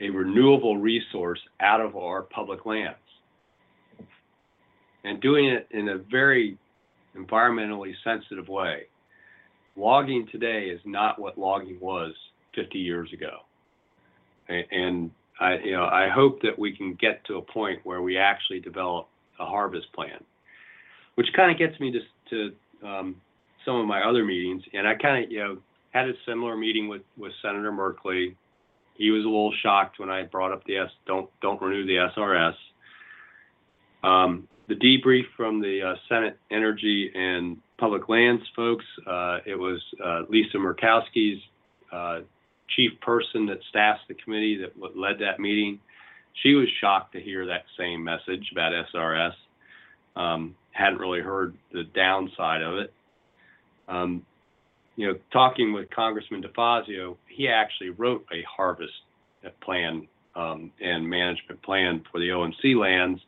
[0.00, 2.96] a renewable resource out of our public lands
[5.08, 6.58] and doing it in a very
[7.16, 8.82] environmentally sensitive way.
[9.76, 12.12] Logging today is not what logging was
[12.54, 13.38] 50 years ago.
[14.48, 18.18] And I, you know, I hope that we can get to a point where we
[18.18, 20.24] actually develop a harvest plan,
[21.14, 23.16] which kind of gets me to, to um,
[23.64, 24.62] some of my other meetings.
[24.72, 25.58] And I kind of, you know,
[25.90, 28.34] had a similar meeting with, with Senator Merkley.
[28.94, 32.08] He was a little shocked when I brought up the S, don't don't renew the
[32.16, 32.54] SRS.
[34.02, 38.84] Um, the debrief from the uh, Senate Energy and Public Lands folks.
[39.06, 41.40] Uh, it was uh, Lisa Murkowski's
[41.90, 42.20] uh,
[42.76, 45.80] chief person that staffs the committee that led that meeting.
[46.42, 49.32] She was shocked to hear that same message about SRS.
[50.14, 52.92] Um, hadn't really heard the downside of it.
[53.88, 54.24] Um,
[54.96, 58.92] you know, talking with Congressman DeFazio, he actually wrote a harvest
[59.62, 63.20] plan um, and management plan for the ONC lands,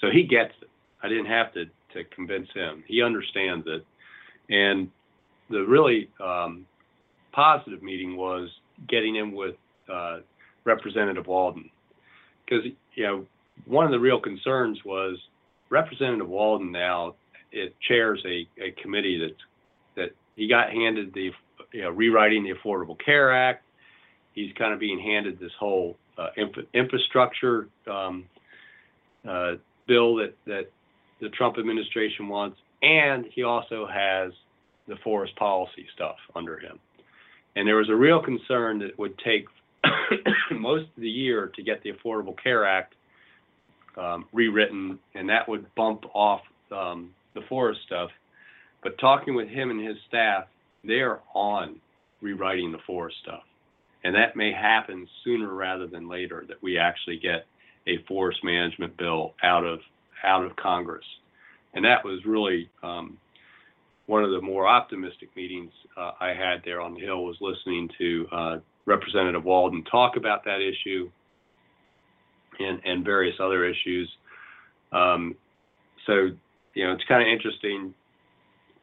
[0.00, 0.68] so he gets it.
[1.06, 2.82] I didn't have to to convince him.
[2.86, 3.86] He understands it.
[4.50, 4.90] And
[5.48, 6.66] the really um,
[7.32, 8.50] positive meeting was
[8.88, 9.54] getting in with
[9.92, 10.18] uh,
[10.64, 11.70] Representative Walden,
[12.44, 12.64] because
[12.94, 13.26] you know
[13.66, 15.16] one of the real concerns was
[15.70, 17.14] Representative Walden now
[17.52, 19.40] it chairs a, a committee that's
[19.96, 21.30] that he got handed the
[21.72, 23.64] you know, rewriting the Affordable Care Act.
[24.34, 28.24] He's kind of being handed this whole uh, infra- infrastructure um,
[29.26, 29.52] uh,
[29.86, 30.70] bill that that
[31.20, 34.32] the Trump administration wants, and he also has
[34.88, 36.78] the forest policy stuff under him.
[37.56, 39.46] And there was a real concern that it would take
[40.50, 42.94] most of the year to get the Affordable Care Act
[43.96, 48.10] um, rewritten, and that would bump off um, the forest stuff.
[48.82, 50.44] But talking with him and his staff,
[50.84, 51.80] they are on
[52.20, 53.42] rewriting the forest stuff.
[54.04, 57.46] And that may happen sooner rather than later, that we actually get
[57.88, 59.80] a forest management bill out of
[60.26, 61.04] out of Congress,
[61.74, 63.16] and that was really um,
[64.06, 67.24] one of the more optimistic meetings uh, I had there on the Hill.
[67.24, 71.10] Was listening to uh, Representative Walden talk about that issue
[72.58, 74.10] and and various other issues.
[74.92, 75.34] Um,
[76.06, 76.30] so
[76.74, 77.94] you know, it's kind of interesting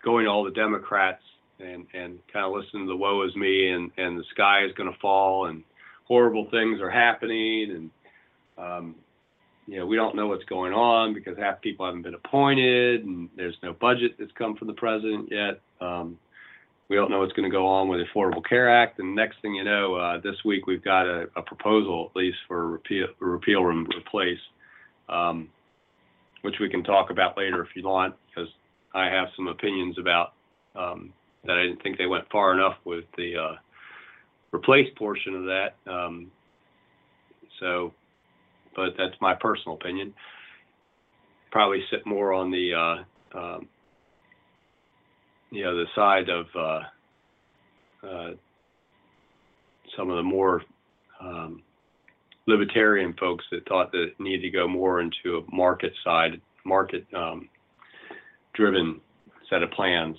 [0.04, 1.22] going to all the Democrats
[1.60, 4.74] and and kind of listening to the woe is me and and the sky is
[4.74, 5.64] going to fall and
[6.06, 7.90] horrible things are happening and
[8.58, 8.96] um,
[9.68, 13.30] you know we don't know what's going on because half people haven't been appointed and
[13.36, 15.62] there's no budget that's come from the president yet.
[15.82, 16.18] Um,
[16.90, 19.42] we don't know what's going to go on with the Affordable Care Act, and next
[19.42, 23.08] thing you know, uh, this week we've got a, a, proposal at least for repeal,
[23.20, 24.40] repeal and replace,
[25.10, 25.50] um,
[26.42, 28.50] which we can talk about later if you want, because
[28.94, 30.34] I have some opinions about
[30.76, 31.14] um,
[31.46, 33.56] that I didn't think they went far enough with the uh,
[34.54, 35.76] replace portion of that.
[35.88, 36.32] Um,
[37.60, 37.94] so,
[38.76, 40.14] but that's my personal opinion.
[41.52, 43.68] Probably sit more on the uh, um,
[45.52, 48.32] you know the side of uh, uh,
[49.96, 50.64] some of the more
[51.22, 51.62] um,
[52.48, 57.06] libertarian folks that thought that it needed to go more into a market side, market
[57.16, 57.50] um,
[58.54, 59.00] driven
[59.50, 60.18] set of plans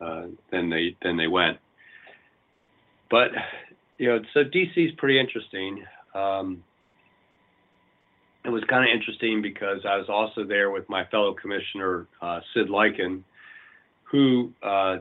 [0.00, 1.58] uh, than they than they went.
[3.10, 3.30] But
[3.98, 5.84] you know, so DC is pretty interesting.
[6.14, 6.62] Um,
[8.44, 12.40] it was kind of interesting because I was also there with my fellow commissioner uh,
[12.52, 13.22] Sid Leiken,
[14.04, 14.98] who uh,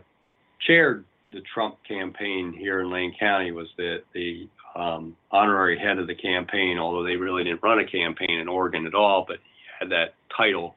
[0.65, 3.51] chaired the Trump campaign here in Lane County.
[3.51, 7.85] Was the the um, honorary head of the campaign, although they really didn't run a
[7.85, 10.75] campaign in Oregon at all, but he had that title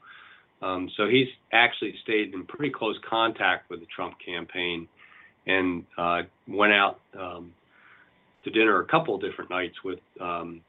[0.63, 4.89] um, so he's actually stayed in pretty close contact with the Trump campaign
[5.47, 7.53] and uh, went out um,
[8.45, 10.61] to dinner a couple different nights with um,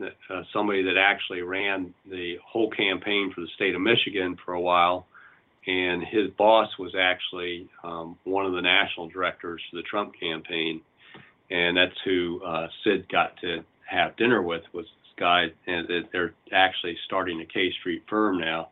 [0.00, 4.60] uh, somebody that actually ran the whole campaign for the state of Michigan for a
[4.60, 5.06] while.
[5.66, 10.80] And his boss was actually um, one of the national directors for the Trump campaign.
[11.50, 15.46] And that's who uh, Sid got to have dinner with was this guy.
[15.66, 18.70] And they're actually starting a K Street firm now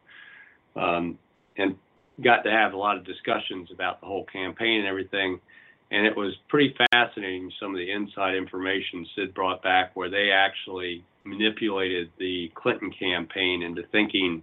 [0.77, 1.19] um,
[1.57, 1.77] and
[2.23, 5.41] got to have a lot of discussions about the whole campaign and everything.
[5.91, 10.31] And it was pretty fascinating some of the inside information Sid brought back, where they
[10.31, 14.43] actually manipulated the Clinton campaign into thinking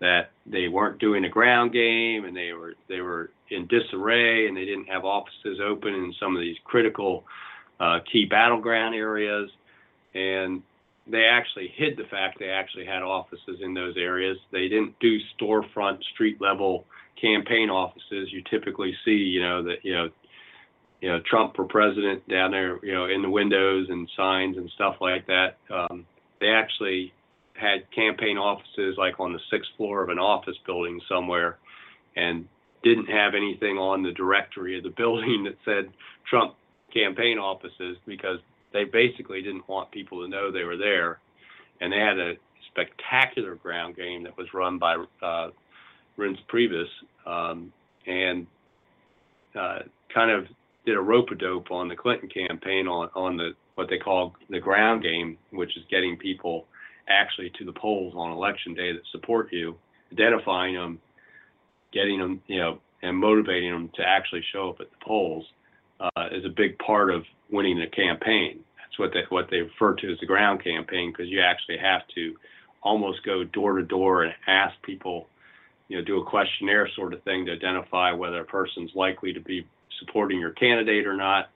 [0.00, 4.56] that they weren't doing a ground game and they were they were in disarray and
[4.56, 7.24] they didn't have offices open in some of these critical
[7.80, 9.50] uh, key battleground areas.
[10.14, 10.62] And
[11.06, 14.38] they actually hid the fact they actually had offices in those areas.
[14.52, 16.84] They didn't do storefront, street level
[17.20, 18.32] campaign offices.
[18.32, 20.08] You typically see, you know, that you know,
[21.04, 24.70] you know, Trump for president down there, you know, in the windows and signs and
[24.70, 25.58] stuff like that.
[25.68, 26.06] Um,
[26.40, 27.12] they actually
[27.52, 31.58] had campaign offices like on the sixth floor of an office building somewhere,
[32.16, 32.48] and
[32.82, 35.92] didn't have anything on the directory of the building that said
[36.26, 36.54] Trump
[36.90, 38.38] campaign offices because
[38.72, 41.18] they basically didn't want people to know they were there,
[41.82, 42.32] and they had a
[42.70, 45.50] spectacular ground game that was run by uh,
[46.16, 46.88] Reince Priebus,
[47.26, 47.74] um,
[48.06, 48.46] and
[49.54, 50.46] uh, kind of
[50.84, 54.34] did a rope a dope on the Clinton campaign on on the what they call
[54.50, 56.66] the ground game, which is getting people
[57.08, 59.76] actually to the polls on election day that support you,
[60.12, 60.98] identifying them,
[61.92, 65.44] getting them, you know, and motivating them to actually show up at the polls
[66.00, 68.60] uh, is a big part of winning a campaign.
[68.78, 72.02] That's what they what they refer to as the ground campaign because you actually have
[72.14, 72.34] to
[72.82, 75.28] almost go door to door and ask people,
[75.88, 79.40] you know, do a questionnaire sort of thing to identify whether a person's likely to
[79.40, 79.66] be
[80.00, 81.50] supporting your candidate or not,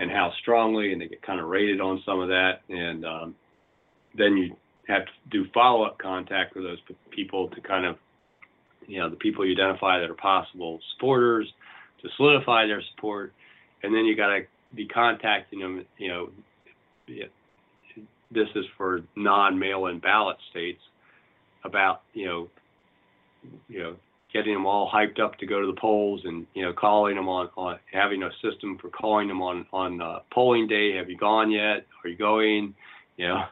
[0.00, 3.34] and how strongly, and they get kind of rated on some of that, and um,
[4.16, 4.56] then you
[4.88, 6.78] have to do follow-up contact with those
[7.10, 7.96] people to kind of,
[8.86, 11.52] you know, the people you identify that are possible supporters
[12.00, 13.32] to solidify their support,
[13.82, 14.40] and then you got to
[14.74, 16.28] be contacting them, you know,
[18.34, 20.80] this is for non-mail-in ballot states
[21.64, 22.48] about you know
[23.68, 23.96] you know
[24.32, 27.28] getting them all hyped up to go to the polls and you know calling them
[27.28, 30.96] on on having a system for calling them on on uh, polling day.
[30.96, 31.86] Have you gone yet?
[32.04, 32.74] Are you going?
[33.16, 33.44] You know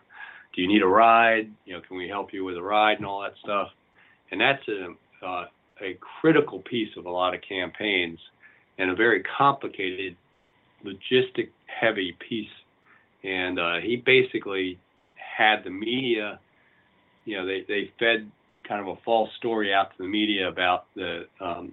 [0.54, 1.50] do you need a ride?
[1.64, 3.68] You know can we help you with a ride and all that stuff?
[4.30, 5.44] And that's a uh,
[5.82, 8.18] a critical piece of a lot of campaigns
[8.78, 10.16] and a very complicated
[10.84, 12.48] logistic heavy piece.
[13.22, 14.78] And uh, he basically
[15.14, 16.40] had the media.
[17.24, 18.30] You know, they they fed
[18.70, 21.72] kind of a false story out to the media about the um,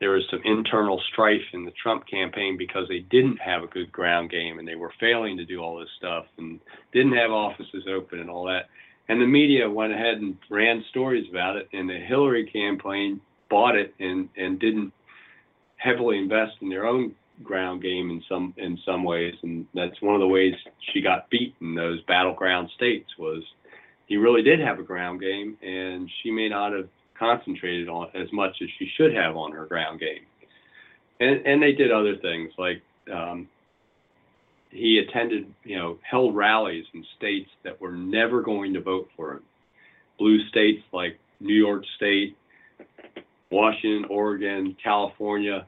[0.00, 3.90] there was some internal strife in the Trump campaign because they didn't have a good
[3.92, 6.58] ground game and they were failing to do all this stuff and
[6.92, 8.68] didn't have offices open and all that.
[9.08, 13.76] and the media went ahead and ran stories about it, and the Hillary campaign bought
[13.76, 14.92] it and and didn't
[15.76, 20.14] heavily invest in their own ground game in some in some ways, and that's one
[20.14, 20.54] of the ways
[20.92, 23.42] she got beat in those battleground states was
[24.06, 26.88] he really did have a ground game, and she may not have
[27.18, 30.24] concentrated on as much as she should have on her ground game.
[31.20, 32.82] And and they did other things like
[33.12, 33.48] um,
[34.70, 39.34] he attended, you know, held rallies in states that were never going to vote for
[39.34, 39.42] him.
[40.18, 42.36] Blue states like New York State,
[43.50, 45.66] Washington, Oregon, California,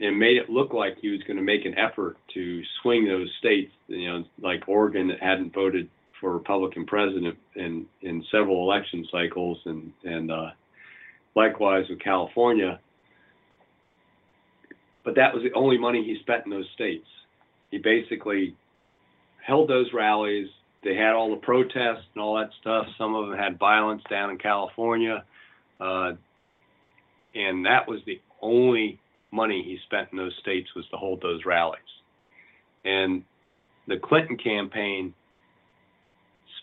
[0.00, 3.30] and made it look like he was going to make an effort to swing those
[3.38, 5.88] states, you know, like Oregon that hadn't voted
[6.20, 10.50] for Republican president in in several election cycles, and and uh,
[11.34, 12.80] likewise with California.
[15.04, 17.06] But that was the only money he spent in those states.
[17.70, 18.54] He basically
[19.46, 20.48] held those rallies.
[20.84, 22.86] They had all the protests and all that stuff.
[22.98, 25.24] Some of them had violence down in California,
[25.80, 26.12] uh,
[27.34, 28.98] and that was the only
[29.30, 31.80] money he spent in those states was to hold those rallies.
[32.84, 33.24] And
[33.86, 35.14] the Clinton campaign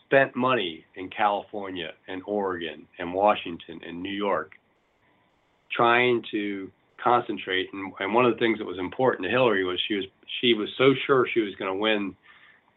[0.06, 4.53] spent money in California and Oregon and Washington and New York
[5.72, 6.72] trying to
[7.03, 7.70] concentrate.
[7.74, 10.06] And, and one of the things that was important to Hillary was she was
[10.41, 12.16] she was so sure she was going to win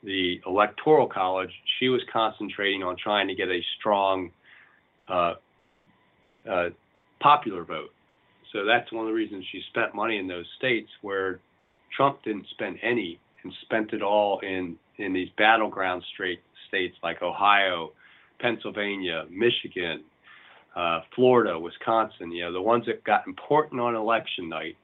[0.05, 1.51] the electoral college
[1.81, 4.31] she was concentrating on trying to get a strong
[5.09, 5.35] uh,
[6.49, 6.69] uh,
[7.21, 7.91] popular vote.
[8.53, 11.41] So that's one of the reasons she spent money in those states where
[11.97, 17.23] Trump didn't spend any and spent it all in in these battleground straight states like
[17.23, 17.93] Ohio,
[18.41, 20.05] Pennsylvania, Michigan,
[20.77, 22.31] uh, Florida, Wisconsin.
[22.33, 24.77] You know, the ones that got important on election night.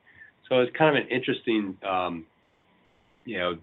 [0.48, 2.26] So it's kind of an interesting, um,
[3.24, 3.58] you know,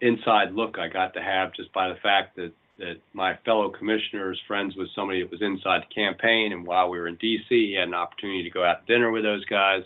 [0.00, 4.38] inside look I got to have just by the fact that that my fellow commissioners,
[4.46, 7.72] friends with somebody that was inside the campaign, and while we were in D.C., he
[7.72, 9.82] had an opportunity to go out to dinner with those guys.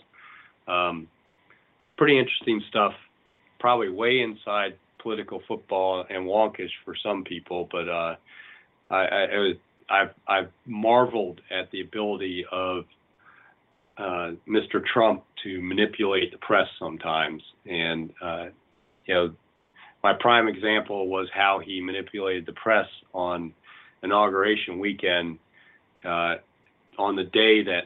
[0.67, 1.07] Um,
[1.97, 2.93] pretty interesting stuff.
[3.59, 8.15] Probably way inside political football and wonkish for some people, but uh,
[8.89, 9.53] I, I,
[9.89, 12.85] I've, I've marveled at the ability of
[13.97, 14.83] uh, Mr.
[14.93, 18.45] Trump to manipulate the press sometimes, and uh,
[19.05, 19.33] you know,
[20.03, 23.53] my prime example was how he manipulated the press on
[24.01, 25.37] inauguration weekend,
[26.03, 26.35] uh,
[26.97, 27.83] on the day that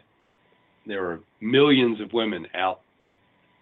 [0.86, 2.82] there were millions of women out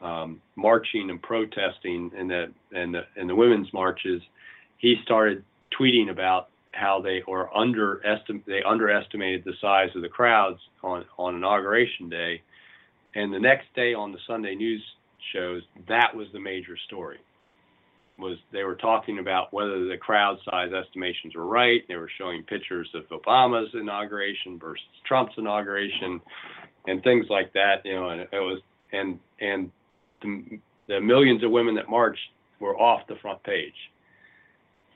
[0.03, 4.21] um, marching and protesting in the in the the women's marches,
[4.77, 5.43] he started
[5.79, 11.35] tweeting about how they or underestim- they underestimated the size of the crowds on on
[11.35, 12.41] inauguration day,
[13.15, 14.83] and the next day on the Sunday news
[15.31, 17.19] shows that was the major story.
[18.19, 21.81] Was they were talking about whether the crowd size estimations were right.
[21.87, 26.21] They were showing pictures of Obama's inauguration versus Trump's inauguration,
[26.87, 27.85] and things like that.
[27.85, 28.59] You know, and it was
[28.91, 29.71] and and
[30.23, 32.21] the, the millions of women that marched
[32.59, 33.73] were off the front page.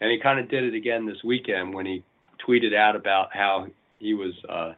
[0.02, 2.04] And he kind of did it again this weekend when he
[2.48, 3.68] tweeted out about how
[4.00, 4.74] he was uh,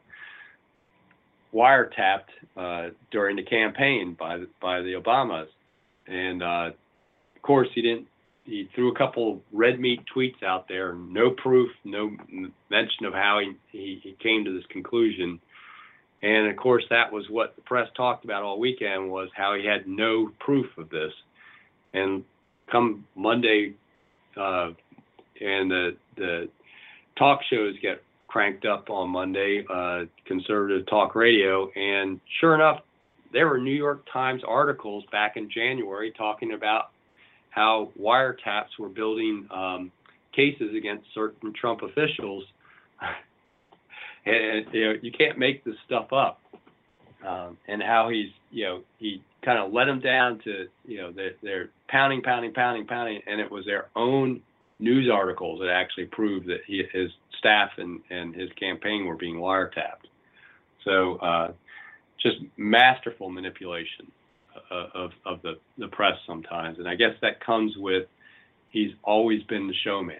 [1.54, 5.48] wiretapped uh, during the campaign by the, by the Obamas,
[6.06, 6.70] and uh,
[7.36, 8.06] of course he didn't.
[8.44, 12.10] He threw a couple red meat tweets out there, no proof, no
[12.70, 15.38] mention of how he, he, he came to this conclusion.
[16.22, 19.66] And of course, that was what the press talked about all weekend was how he
[19.66, 21.12] had no proof of this.
[21.94, 22.24] And
[22.70, 23.74] come Monday,
[24.36, 24.70] uh,
[25.40, 26.48] and the the
[27.18, 32.80] talk shows get cranked up on Monday, uh, conservative talk radio, and sure enough,
[33.32, 36.90] there were New York Times articles back in January talking about
[37.50, 39.90] how wiretaps were building um,
[40.32, 42.44] cases against certain Trump officials
[44.26, 46.40] and you know you can't make this stuff up.
[47.26, 51.12] Um, and how he's you know he kind of let them down to you know
[51.12, 54.40] they're, they're pounding, pounding, pounding, pounding, and it was their own
[54.78, 59.36] news articles that actually proved that he, his staff and and his campaign were being
[59.36, 60.08] wiretapped.
[60.84, 61.52] So uh,
[62.22, 64.10] just masterful manipulation
[64.70, 68.06] uh, of of the the press sometimes, and I guess that comes with
[68.70, 70.16] he's always been the showman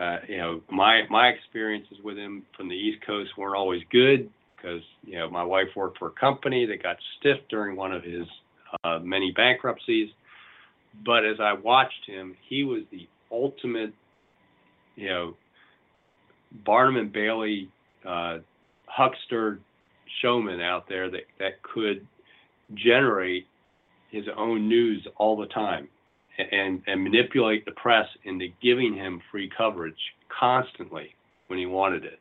[0.00, 4.30] uh, you know, my my experiences with him from the East Coast weren't always good
[4.56, 8.02] because you know my wife worked for a company that got stiffed during one of
[8.02, 8.24] his
[8.82, 10.08] uh, many bankruptcies.
[11.04, 13.92] But as I watched him, he was the ultimate,
[14.96, 15.36] you know,
[16.64, 17.68] Barnum and Bailey
[18.06, 18.38] uh,
[18.86, 19.60] huckster
[20.22, 22.06] showman out there that that could
[22.74, 23.46] generate
[24.10, 25.88] his own news all the time
[26.50, 31.14] and and manipulate the press into giving him free coverage constantly
[31.48, 32.20] when he wanted it,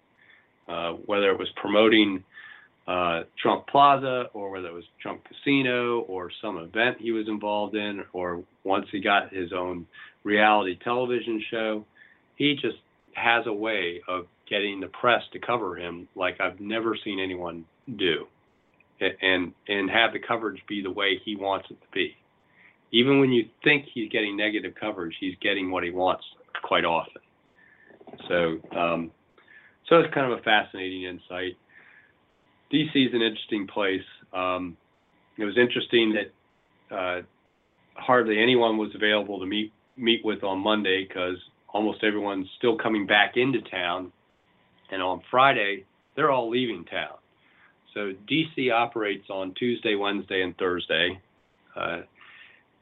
[0.67, 2.23] uh, whether it was promoting
[2.87, 7.75] uh, Trump Plaza or whether it was Trump Casino or some event he was involved
[7.75, 9.85] in, or once he got his own
[10.23, 11.85] reality television show,
[12.35, 12.77] he just
[13.13, 17.65] has a way of getting the press to cover him like I've never seen anyone
[17.97, 18.25] do,
[18.99, 22.15] and and have the coverage be the way he wants it to be.
[22.91, 26.23] Even when you think he's getting negative coverage, he's getting what he wants
[26.63, 27.21] quite often.
[28.27, 29.11] So, um,
[29.87, 31.57] so it's kind of a fascinating insight.
[32.71, 34.03] DC is an interesting place.
[34.33, 34.77] Um,
[35.37, 37.21] it was interesting that uh,
[37.95, 41.35] hardly anyone was available to meet meet with on Monday because
[41.67, 44.11] almost everyone's still coming back into town,
[44.91, 45.85] and on Friday
[46.15, 47.15] they're all leaving town.
[47.93, 51.19] So DC operates on Tuesday, Wednesday, and Thursday,
[51.75, 52.01] uh,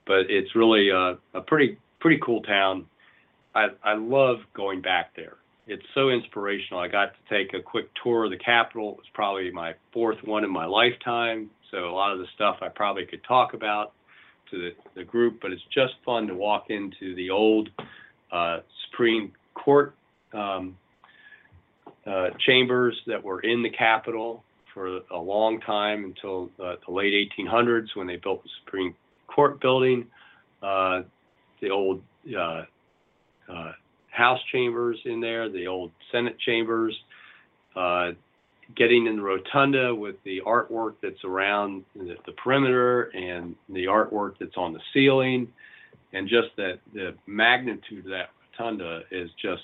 [0.07, 2.85] but it's really a, a pretty pretty cool town.
[3.53, 5.37] I I love going back there
[5.67, 6.79] it's so inspirational.
[6.79, 8.91] I got to take a quick tour of the Capitol.
[8.91, 11.49] It was probably my fourth one in my lifetime.
[11.71, 13.91] So a lot of the stuff I probably could talk about
[14.51, 17.69] to the, the group, but it's just fun to walk into the old
[18.31, 19.93] uh, Supreme Court
[20.33, 20.77] um,
[22.05, 24.43] uh, chambers that were in the Capitol
[24.73, 28.95] for a long time until uh, the late 1800s when they built the Supreme
[29.37, 30.07] Court building.
[30.63, 31.03] Uh,
[31.61, 32.01] the old
[32.35, 32.63] uh,
[33.47, 33.71] uh,
[34.09, 36.97] House chambers in there, the old Senate chambers,
[37.75, 38.13] uh,
[38.75, 44.33] getting in the rotunda with the artwork that's around the, the, perimeter and the artwork
[44.39, 45.47] that's on the ceiling,
[46.13, 49.63] and just that the magnitude of that rotunda is just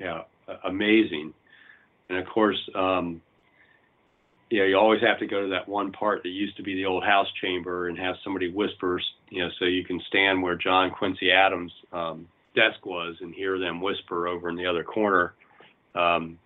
[0.00, 0.22] yeah
[0.64, 1.32] amazing.
[2.08, 3.22] And of course, um,
[4.52, 6.84] yeah, you always have to go to that one part that used to be the
[6.84, 10.90] old House chamber and have somebody whispers, you know, so you can stand where John
[10.90, 15.32] Quincy Adams um, desk was and hear them whisper over in the other corner.
[15.94, 16.38] Um,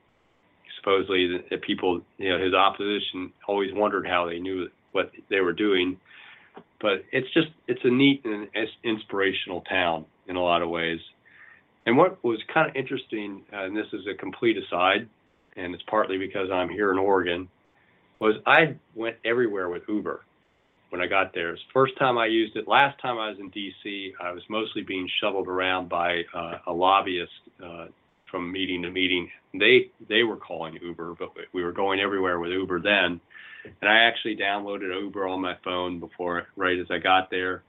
[0.78, 5.40] supposedly, the, the people, you know, his opposition always wondered how they knew what they
[5.40, 5.98] were doing.
[6.80, 8.46] But it's just, it's a neat and
[8.84, 11.00] inspirational town in a lot of ways.
[11.86, 15.08] And what was kind of interesting, uh, and this is a complete aside,
[15.56, 17.48] and it's partly because I'm here in Oregon,
[18.20, 20.24] was I went everywhere with Uber
[20.90, 21.52] when I got there.
[21.52, 22.68] It's the first time I used it.
[22.68, 26.72] Last time I was in D.C., I was mostly being shuttled around by uh, a
[26.72, 27.32] lobbyist
[27.64, 27.86] uh,
[28.30, 29.30] from meeting to meeting.
[29.54, 33.20] They they were calling Uber, but we were going everywhere with Uber then.
[33.80, 37.62] And I actually downloaded Uber on my phone before, right as I got there,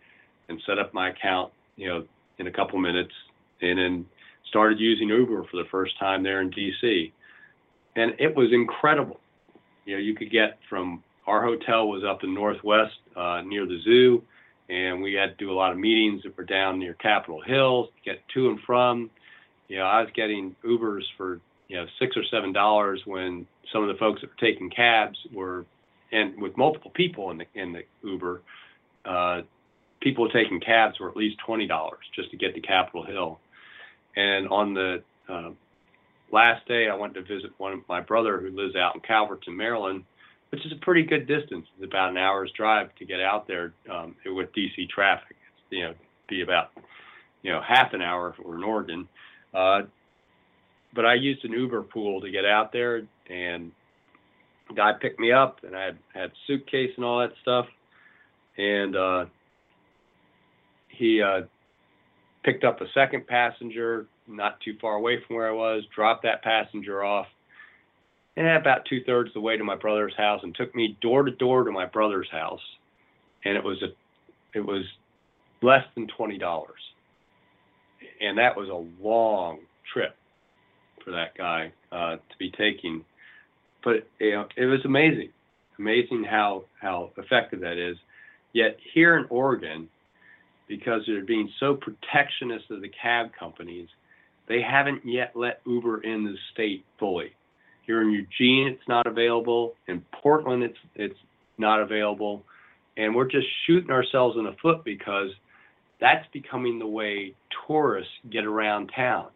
[0.47, 2.05] and set up my account, you know,
[2.37, 3.13] in a couple minutes,
[3.61, 4.05] and then
[4.47, 7.11] started using Uber for the first time there in D.C.
[7.95, 9.19] And it was incredible.
[9.87, 13.79] You know, you could get from our hotel was up in Northwest uh, near the
[13.83, 14.21] zoo,
[14.69, 17.85] and we had to do a lot of meetings that were down near Capitol Hill
[17.85, 19.09] to get to and from.
[19.69, 23.81] You know, I was getting Ubers for you know six or seven dollars when some
[23.81, 25.65] of the folks that were taking cabs were,
[26.11, 28.41] and with multiple people in the in the Uber,
[29.05, 29.41] uh,
[30.01, 33.39] people taking cabs were at least twenty dollars just to get to Capitol Hill.
[34.17, 35.51] And on the uh,
[36.31, 39.55] last day, I went to visit one of my brother who lives out in Calverton,
[39.55, 40.03] Maryland
[40.49, 41.65] which is a pretty good distance.
[41.75, 45.35] It's about an hour's drive to get out there um, with DC traffic.
[45.47, 45.93] It's, you know,
[46.29, 46.71] be about
[47.41, 49.07] you know half an hour if it were in Oregon.
[49.53, 49.81] Uh,
[50.93, 53.71] but I used an Uber pool to get out there, and
[54.69, 57.65] the guy picked me up, and I had had suitcase and all that stuff,
[58.57, 59.25] and uh,
[60.87, 61.41] he uh,
[62.43, 66.43] picked up a second passenger not too far away from where I was, dropped that
[66.43, 67.27] passenger off,
[68.35, 71.31] and about two thirds the way to my brother's house and took me door to
[71.31, 72.61] door to my brother's house.
[73.45, 74.83] And it was a, it was
[75.61, 76.79] less than twenty dollars,
[78.21, 79.59] and that was a long
[79.91, 80.15] trip
[81.03, 83.03] for that guy uh, to be taking.
[83.83, 85.29] But you know, it was amazing,
[85.79, 87.97] amazing how how effective that is.
[88.53, 89.87] Yet here in Oregon,
[90.67, 93.87] because they're being so protectionist of the cab companies,
[94.47, 97.33] they haven't yet let Uber in the state fully.
[97.85, 99.75] Here in Eugene, it's not available.
[99.87, 101.19] In Portland, it's it's
[101.57, 102.43] not available,
[102.97, 105.29] and we're just shooting ourselves in the foot because
[105.99, 107.33] that's becoming the way
[107.65, 109.27] tourists get around town,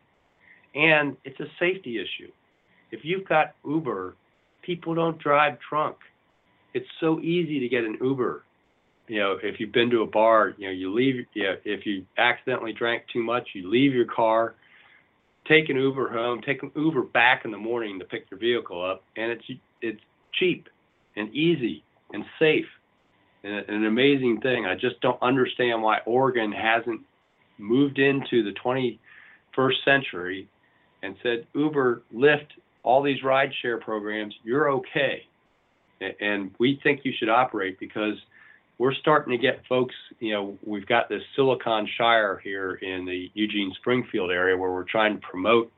[0.76, 2.32] and it's a safety issue.
[2.92, 4.16] If you've got Uber,
[4.62, 5.98] people don't drive drunk.
[6.74, 8.44] It's so easy to get an Uber.
[9.08, 11.26] You know, if you've been to a bar, you know, you leave.
[11.34, 14.56] You know, if you accidentally drank too much, you leave your car
[15.52, 18.84] take an Uber home, take an Uber back in the morning to pick your vehicle
[18.84, 19.44] up, and it's
[19.82, 20.02] it's
[20.34, 20.70] cheap
[21.18, 21.84] and easy
[22.14, 22.66] and safe
[23.44, 24.66] and an amazing thing.
[24.66, 27.02] I just don't understand why Oregon hasn't
[27.58, 30.48] moved into the 21st century
[31.04, 32.48] and said, Uber, Lyft,
[32.84, 35.24] all these rideshare programs, you're okay.
[36.20, 38.16] And we think you should operate because
[38.78, 43.30] we're starting to get folks, you know, we've got this Silicon Shire here in the
[43.34, 45.72] Eugene Springfield area where we're trying to promote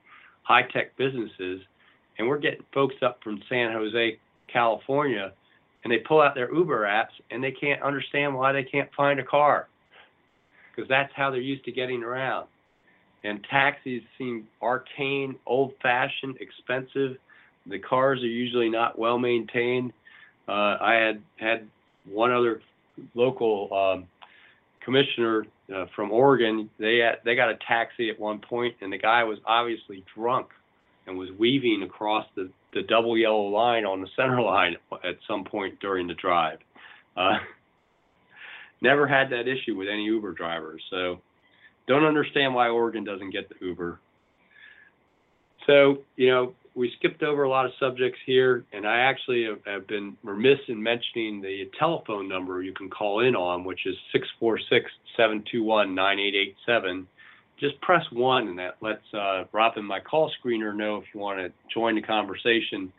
[0.44, 1.62] high tech businesses.
[2.18, 4.20] And we're getting folks up from San Jose,
[4.52, 5.34] California,
[5.84, 9.20] and they pull out their Uber apps and they can't understand why they can't find
[9.20, 9.68] a car
[10.74, 12.48] because that's how they're used to getting around.
[13.24, 17.18] And taxis seem arcane, old fashioned, expensive.
[17.68, 19.94] The cars are usually not well maintained.
[20.48, 21.68] Uh, I had had
[22.06, 22.62] one other
[23.16, 24.08] local um,
[24.84, 26.70] commissioner uh, from Oregon.
[26.80, 30.48] They they got a taxi at one point, and the guy was obviously drunk
[31.08, 35.44] and was weaving across the, the double yellow line on the center line at some
[35.44, 36.60] point during the drive.
[37.18, 37.38] Uh,
[38.82, 40.82] never had that issue with any Uber drivers.
[40.90, 41.20] So
[41.88, 44.00] don't understand why Oregon doesn't get the Uber.
[45.68, 49.60] So, you know, we skipped over a lot of subjects here, and I actually have,
[49.66, 53.96] have been remiss in mentioning the telephone number you can call in on, which is
[54.12, 57.08] 646 721 9887.
[57.60, 61.40] Just press one, and that lets uh, Robin, my call screener, know if you want
[61.40, 62.92] to join the conversation.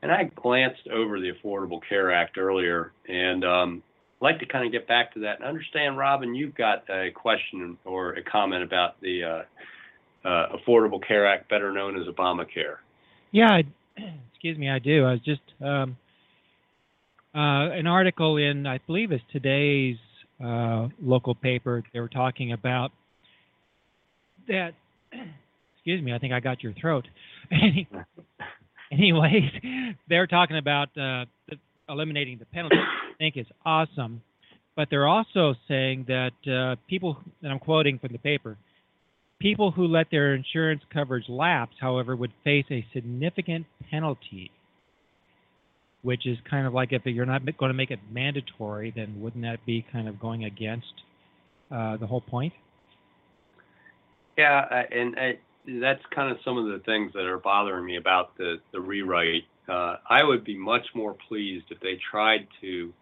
[0.00, 3.82] And I glanced over the Affordable Care Act earlier, and um,
[4.20, 7.10] I'd like to kind of get back to that and understand, Robin, you've got a
[7.10, 12.78] question or a comment about the uh, uh, Affordable Care Act, better known as Obamacare.
[13.32, 13.62] Yeah, I,
[14.32, 15.04] excuse me, I do.
[15.04, 15.96] I was just um,
[17.34, 19.96] uh, an article in, I believe, it's today's
[20.44, 21.82] uh, local paper.
[21.92, 22.92] They were talking about
[24.48, 24.72] that.
[25.76, 27.06] Excuse me, I think I got your throat.
[28.92, 29.50] Anyways,
[30.08, 31.56] they're talking about uh, the
[31.88, 34.22] eliminating the penalty, I think is awesome.
[34.76, 38.56] But they're also saying that uh, people, and I'm quoting from the paper,
[39.40, 44.50] people who let their insurance coverage lapse, however, would face a significant penalty.
[46.02, 49.42] Which is kind of like if you're not going to make it mandatory, then wouldn't
[49.42, 50.86] that be kind of going against
[51.72, 52.52] uh, the whole point?
[54.36, 55.16] Yeah, and
[55.82, 59.42] that's kind of some of the things that are bothering me about the the rewrite
[59.68, 62.92] uh, I would be much more pleased if they tried to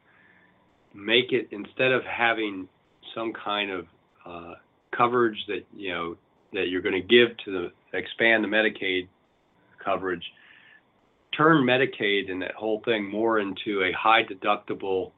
[0.95, 2.68] make it instead of having
[3.14, 3.87] some kind of
[4.24, 4.55] uh,
[4.97, 6.16] coverage that you know
[6.53, 9.09] that you're going to give to the expand the Medicaid
[9.82, 10.24] coverage,
[11.36, 15.12] turn Medicaid and that whole thing more into a high deductible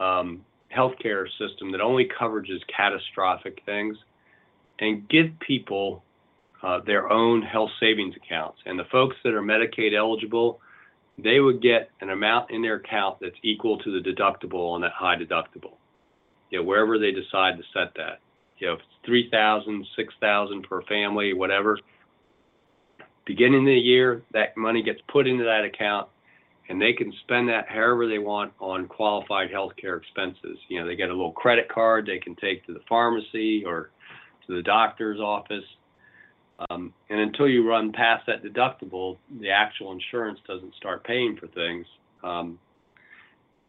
[0.00, 0.44] um,
[0.76, 3.96] healthcare system that only coverages catastrophic things,
[4.78, 6.02] and give people
[6.62, 8.58] uh, their own health savings accounts.
[8.66, 10.60] And the folks that are Medicaid eligible
[11.18, 14.92] they would get an amount in their account that's equal to the deductible on that
[14.92, 15.74] high deductible.
[16.52, 18.20] Know, wherever they decide to set that.
[18.58, 21.78] You know, if it's three thousand, six thousand per family, whatever.
[23.24, 26.08] Beginning of the year, that money gets put into that account,
[26.68, 30.58] and they can spend that however they want on qualified healthcare expenses.
[30.68, 33.90] You know, they get a little credit card they can take to the pharmacy or
[34.46, 35.64] to the doctor's office
[36.70, 41.48] um, and until you run past that deductible, the actual insurance doesn't start paying for
[41.48, 41.86] things.
[42.24, 42.58] Um,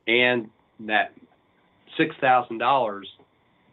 [0.07, 0.49] and
[0.81, 1.13] that
[1.97, 3.07] six thousand dollars,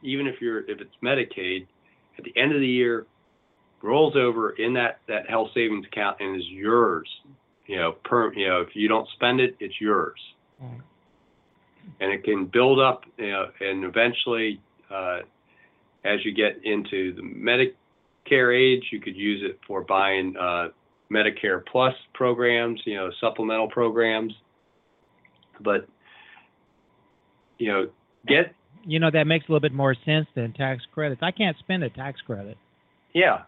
[0.05, 1.67] even if you're if it's Medicaid,
[2.19, 3.07] at the end of the year,
[3.83, 7.09] rolls over in that that health savings account and is yours.
[7.67, 10.21] You know, per you know, if you don't spend it, it's yours.
[10.63, 10.81] Mm.
[12.01, 15.19] And it can build up, you know, and eventually, uh,
[16.05, 20.69] as you get into the Medicare age, you could use it for buying uh,
[21.11, 24.33] Medicare Plus programs, you know, supplemental programs.
[25.61, 25.87] But
[27.59, 27.89] you know,
[28.27, 28.55] get
[28.87, 31.23] you know that makes a little bit more sense than tax credits.
[31.23, 32.57] I can't spend a tax credit.
[33.13, 33.43] Yeah,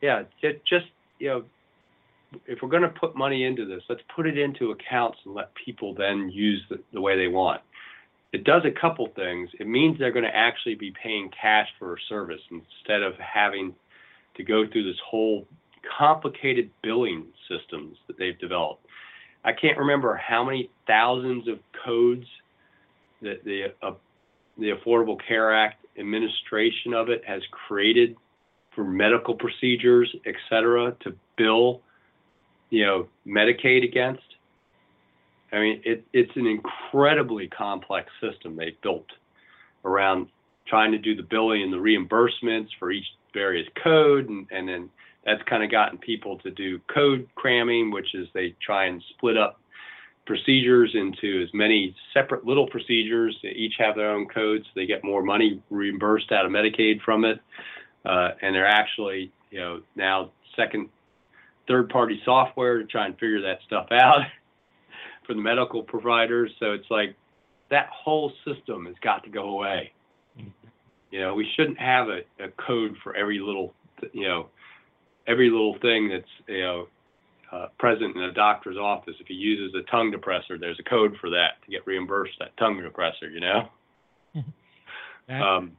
[0.00, 0.22] yeah.
[0.42, 0.86] Just
[1.18, 1.44] you know,
[2.46, 5.50] if we're going to put money into this, let's put it into accounts and let
[5.54, 7.60] people then use the, the way they want.
[8.32, 9.48] It does a couple things.
[9.60, 13.74] It means they're going to actually be paying cash for a service instead of having
[14.36, 15.46] to go through this whole
[15.98, 18.84] complicated billing systems that they've developed.
[19.44, 22.26] I can't remember how many thousands of codes
[23.22, 23.92] that the uh,
[24.58, 28.16] the Affordable Care Act administration of it has created
[28.74, 31.80] for medical procedures, et cetera, to bill,
[32.70, 34.22] you know, Medicaid against.
[35.52, 39.06] I mean, it, it's an incredibly complex system they've built
[39.84, 40.28] around
[40.66, 44.90] trying to do the billing and the reimbursements for each various code, and, and then
[45.24, 49.36] that's kind of gotten people to do code cramming, which is they try and split
[49.36, 49.60] up
[50.26, 53.36] procedures into as many separate little procedures.
[53.42, 54.66] They each have their own codes.
[54.74, 57.40] They get more money reimbursed out of Medicaid from it.
[58.04, 60.88] uh, and they're actually you know now second,
[61.68, 64.20] third party software to try and figure that stuff out
[65.26, 66.50] for the medical providers.
[66.60, 67.16] So it's like
[67.70, 69.92] that whole system has got to go away.
[71.10, 73.72] You know, we shouldn't have a, a code for every little,
[74.12, 74.48] you know,
[75.26, 76.88] every little thing that's you know
[77.54, 79.14] uh, present in a doctor's office.
[79.20, 82.56] If he uses a tongue depressor, there's a code for that to get reimbursed that
[82.58, 83.32] tongue depressor.
[83.32, 83.68] You know.
[85.28, 85.72] um,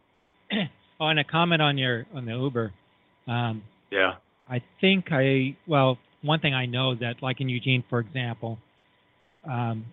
[1.00, 2.72] oh, and a comment on your on the Uber.
[3.28, 4.14] Um, yeah.
[4.50, 8.58] I think I well, one thing I know that like in Eugene, for example,
[9.50, 9.86] um,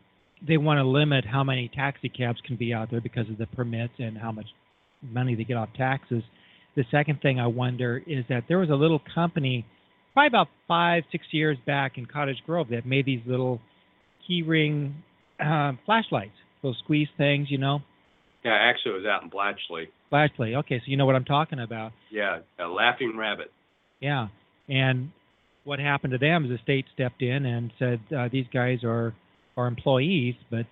[0.46, 3.46] they want to limit how many taxi cabs can be out there because of the
[3.46, 4.46] permits and how much
[5.02, 6.22] money they get off taxes.
[6.74, 9.64] The second thing I wonder is that there was a little company,
[10.14, 13.60] probably about five, six years back in Cottage Grove, that made these little
[14.26, 15.02] key ring
[15.40, 17.80] uh, flashlights, those squeeze things, you know.
[18.44, 19.86] Yeah, actually, it was out in Blachly.
[20.12, 20.56] Blachly.
[20.58, 21.92] Okay, so you know what I'm talking about.
[22.10, 23.52] Yeah, a laughing rabbit.
[24.00, 24.28] Yeah,
[24.68, 25.10] and
[25.64, 29.14] what happened to them is the state stepped in and said uh, these guys are
[29.56, 30.66] are employees, but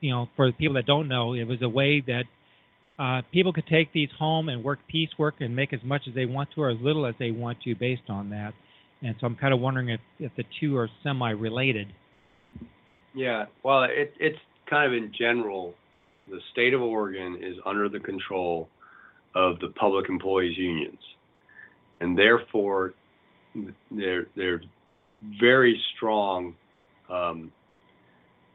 [0.00, 2.24] you know, for the people that don't know, it was a way that
[2.98, 6.26] uh, people could take these home and work piecework and make as much as they
[6.26, 8.54] want to or as little as they want to based on that.
[9.02, 11.88] And so I'm kind of wondering if, if the two are semi-related.
[13.14, 14.38] Yeah, well, it, it's
[14.68, 15.74] kind of in general,
[16.28, 18.68] the state of Oregon is under the control
[19.34, 20.98] of the public employees unions,
[22.00, 22.94] and therefore
[23.90, 24.62] they're they're
[25.40, 26.54] very strong
[27.10, 27.52] um,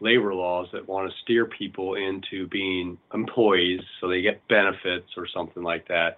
[0.01, 5.27] labor laws that want to steer people into being employees so they get benefits or
[5.33, 6.17] something like that,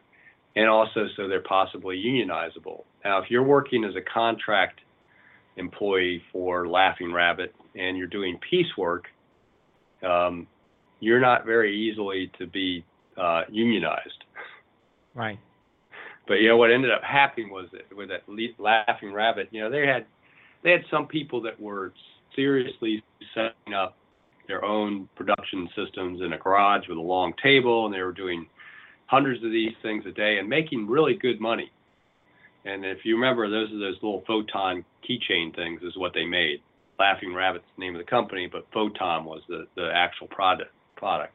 [0.55, 2.83] and also so they're possibly unionizable.
[3.03, 4.79] Now, if you're working as a contract
[5.57, 9.05] employee for Laughing Rabbit and you're doing piecework,
[10.01, 10.47] um,
[10.99, 12.83] you're not very easily to be
[13.17, 14.23] uh, unionized.
[15.13, 15.37] Right.
[16.25, 18.23] But you know what ended up happening was that with that
[18.57, 20.05] Laughing Rabbit, you know they had
[20.63, 21.91] they had some people that were
[22.35, 23.03] seriously
[23.33, 23.97] setting up
[24.47, 28.45] their own production systems in a garage with a long table, and they were doing
[29.07, 31.71] hundreds of these things a day and making really good money.
[32.65, 36.61] And if you remember, those are those little photon keychain things is what they made.
[36.99, 40.71] Laughing Rabbit's the name of the company, but Photon was the, the actual product.
[40.95, 41.33] Product.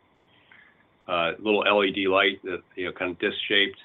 [1.07, 3.79] Uh, little LED light that you know kind of disc shaped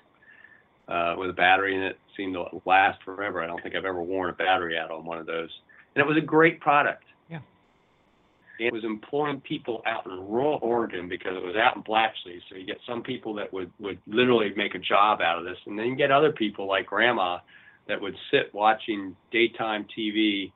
[0.88, 3.42] uh, with a battery in it seemed to last forever.
[3.42, 5.50] I don't think I've ever worn a battery out on one of those
[5.96, 7.04] and it was a great product.
[7.30, 7.40] Yeah.
[8.60, 12.40] It was employing people out in rural Oregon because it was out in Blachly.
[12.50, 15.58] So you get some people that would would literally make a job out of this,
[15.66, 17.40] and then you get other people like Grandma
[17.88, 20.52] that would sit watching daytime TV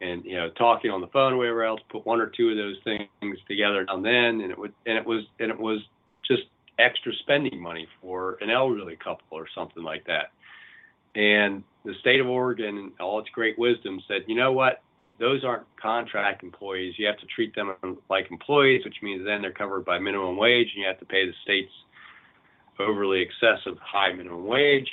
[0.00, 1.80] and you know talking on the phone or whatever else.
[1.88, 5.06] Put one or two of those things together and then, and it would and it
[5.06, 5.80] was and it was
[6.26, 6.42] just
[6.78, 10.32] extra spending money for an elderly couple or something like that.
[11.16, 14.82] And the state of Oregon, and all its great wisdom, said, you know what?
[15.18, 16.94] Those aren't contract employees.
[16.98, 17.74] You have to treat them
[18.10, 21.24] like employees, which means then they're covered by minimum wage, and you have to pay
[21.24, 21.72] the state's
[22.78, 24.88] overly excessive high minimum wage.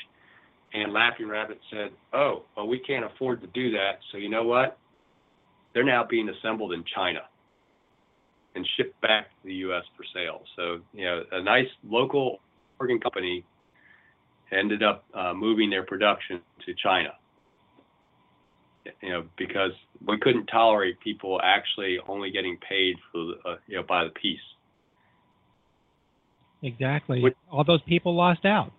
[0.73, 3.99] And Laughing Rabbit said, oh, well, we can't afford to do that.
[4.11, 4.77] So you know what?
[5.73, 7.19] They're now being assembled in China
[8.55, 9.83] and shipped back to the U.S.
[9.97, 10.41] for sale.
[10.55, 12.39] So, you know, a nice local
[12.79, 13.43] Oregon company
[14.53, 17.09] ended up uh, moving their production to China.
[19.01, 19.71] You know, because
[20.05, 24.39] we couldn't tolerate people actually only getting paid for uh, you know by the piece.
[26.61, 27.21] Exactly.
[27.21, 28.71] Which, All those people lost out.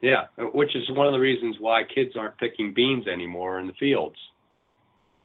[0.00, 3.72] Yeah, which is one of the reasons why kids aren't picking beans anymore in the
[3.74, 4.16] fields.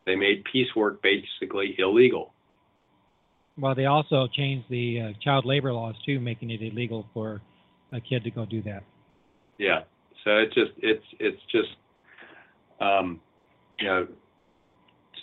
[0.06, 2.34] They made piecework basically illegal.
[3.58, 7.42] Well, they also changed the uh, child labor laws too, making it illegal for
[7.92, 8.84] a kid to go do that.
[9.62, 9.82] Yeah.
[10.24, 11.70] So it's just it's it's just
[12.82, 13.22] um,
[13.80, 14.08] you know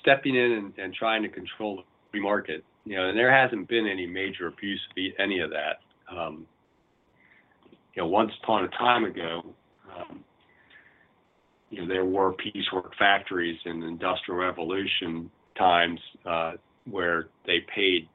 [0.00, 1.82] stepping in and, and trying to control
[2.12, 2.64] the market.
[2.84, 5.80] You know, and there hasn't been any major abuse of any of that.
[6.16, 6.46] Um,
[7.94, 9.42] you know, once upon a time ago,
[9.96, 10.24] um,
[11.70, 16.52] you know, there were piecework factories in Industrial Revolution times uh,
[16.88, 18.08] where they paid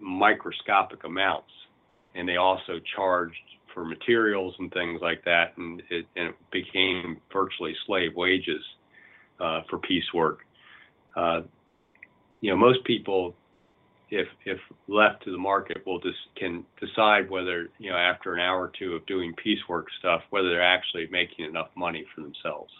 [0.00, 1.52] microscopic amounts,
[2.14, 3.36] and they also charged
[3.74, 8.62] for materials and things like that, and it, and it became virtually slave wages
[9.40, 10.40] uh, for piecework.
[11.16, 11.42] Uh,
[12.40, 13.34] you know, most people,
[14.10, 14.58] if if
[14.88, 18.72] left to the market, will just can decide whether you know after an hour or
[18.78, 22.72] two of doing piecework stuff whether they're actually making enough money for themselves,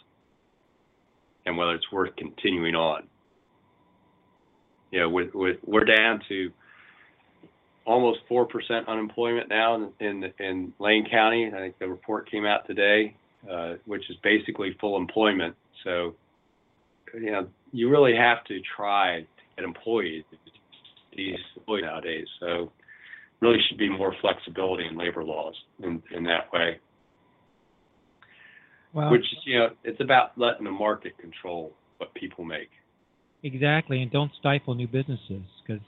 [1.47, 3.05] and whether it's worth continuing on.
[4.91, 6.51] You know, with, with, we're down to
[7.86, 11.50] almost four percent unemployment now in, in in Lane County.
[11.54, 13.14] I think the report came out today.
[13.50, 15.54] uh, which is basically full employment.
[15.84, 16.14] So,
[17.14, 19.26] you know, you really have to try to
[19.56, 20.24] get employees
[21.16, 22.26] these nowadays.
[22.38, 22.70] So,
[23.40, 26.78] really should be more flexibility in labor laws in, in that way.
[28.92, 32.70] Well, Which you know, it's about letting the market control what people make.
[33.42, 35.82] exactly, and don't stifle new businesses because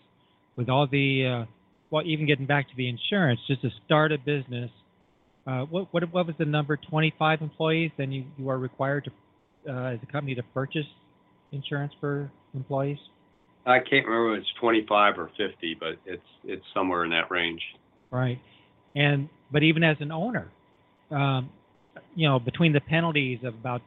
[0.57, 1.45] with all the uh,
[1.93, 4.71] well, even getting back to the insurance, just to start a business,
[5.47, 6.77] uh, what what what was the number?
[6.77, 10.87] Twenty five employees, then you you are required to uh, as a company to purchase
[11.53, 12.99] insurance for employees.
[13.67, 17.61] I can't remember if it's 25 or 50, but it's it's somewhere in that range.
[18.11, 18.41] Right.
[18.97, 20.51] And but even as an owner,
[21.11, 21.51] um,
[22.15, 23.83] you know, between the penalties of about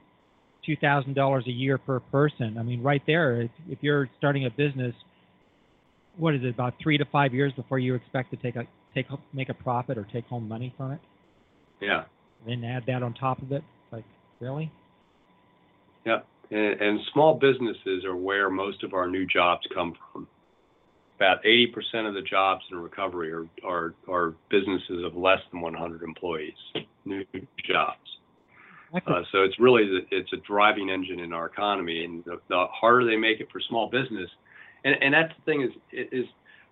[0.64, 4.46] two thousand dollars a year per person, I mean, right there, if, if you're starting
[4.46, 4.94] a business,
[6.18, 9.08] what is it about three to five years before you expect to take a take
[9.34, 11.00] make a profit or take home money from it,
[11.82, 12.06] Yeah,
[12.46, 13.64] and then add that on top of it?
[13.92, 14.06] Like,
[14.40, 14.72] really?
[16.06, 16.20] yeah.
[16.52, 20.28] And, and small businesses are where most of our new jobs come from.
[21.18, 26.04] About 80% of the jobs in recovery are, are, are businesses of less than 100
[26.04, 26.54] employees,
[27.06, 27.24] new
[27.66, 27.98] jobs.
[28.94, 32.66] Uh, so it's really the, it's a driving engine in our economy, and the, the
[32.70, 34.30] harder they make it for small business,
[34.86, 36.26] and and that's the thing is is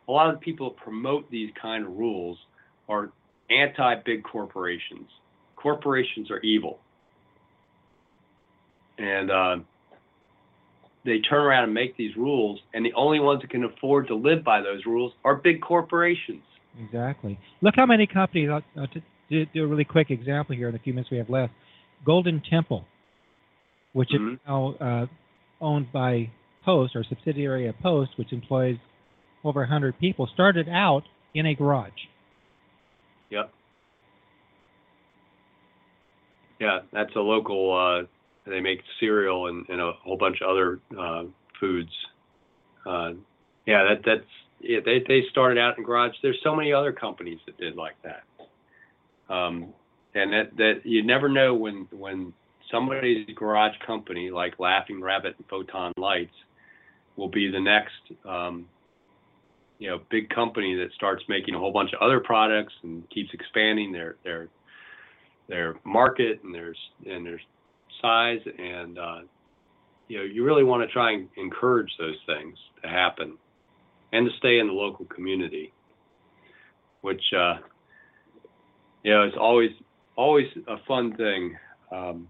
[0.08, 2.38] a lot of the people that promote these kind of rules
[2.88, 3.12] are
[3.50, 5.10] anti big corporations.
[5.56, 6.80] Corporations are evil,
[8.98, 9.56] and uh,
[11.06, 14.16] they turn around and make these rules, and the only ones that can afford to
[14.16, 16.44] live by those rules are big corporations.
[16.80, 17.40] exactly.
[17.62, 18.50] Look how many companies.
[18.76, 18.88] To
[19.30, 21.54] do, do a really quick example here in the few minutes we have left.
[22.06, 22.86] Golden Temple,
[23.94, 24.34] which Mhm.
[24.34, 25.06] is now uh,
[25.62, 26.30] owned by
[26.64, 28.78] Post or subsidiary of Post, which employs
[29.44, 31.04] over 100 people, started out
[31.34, 31.92] in a garage.
[33.30, 33.52] Yep.
[36.60, 37.76] Yeah, that's a local.
[37.76, 41.24] Uh, they make cereal and, and a whole bunch of other uh,
[41.60, 41.92] foods.
[42.86, 43.14] Uh,
[43.66, 44.30] yeah, that that's
[44.62, 46.14] yeah, they they started out in garage.
[46.22, 48.24] There's so many other companies that did like that.
[49.34, 49.74] Um,
[50.16, 52.34] and that that you never know when when
[52.72, 56.34] somebody's garage company like Laughing Rabbit and Photon Lights
[57.16, 58.66] will be the next um,
[59.80, 63.30] you know big company that starts making a whole bunch of other products and keeps
[63.34, 64.48] expanding their their
[65.48, 66.74] their market and their
[67.06, 67.42] and their
[68.02, 68.40] size.
[68.58, 69.20] And uh,
[70.08, 73.38] you know you really want to try and encourage those things to happen
[74.12, 75.74] and to stay in the local community
[77.04, 77.58] which uh,
[79.04, 79.72] you know is always
[80.16, 81.56] always a fun thing.
[81.92, 82.30] Um,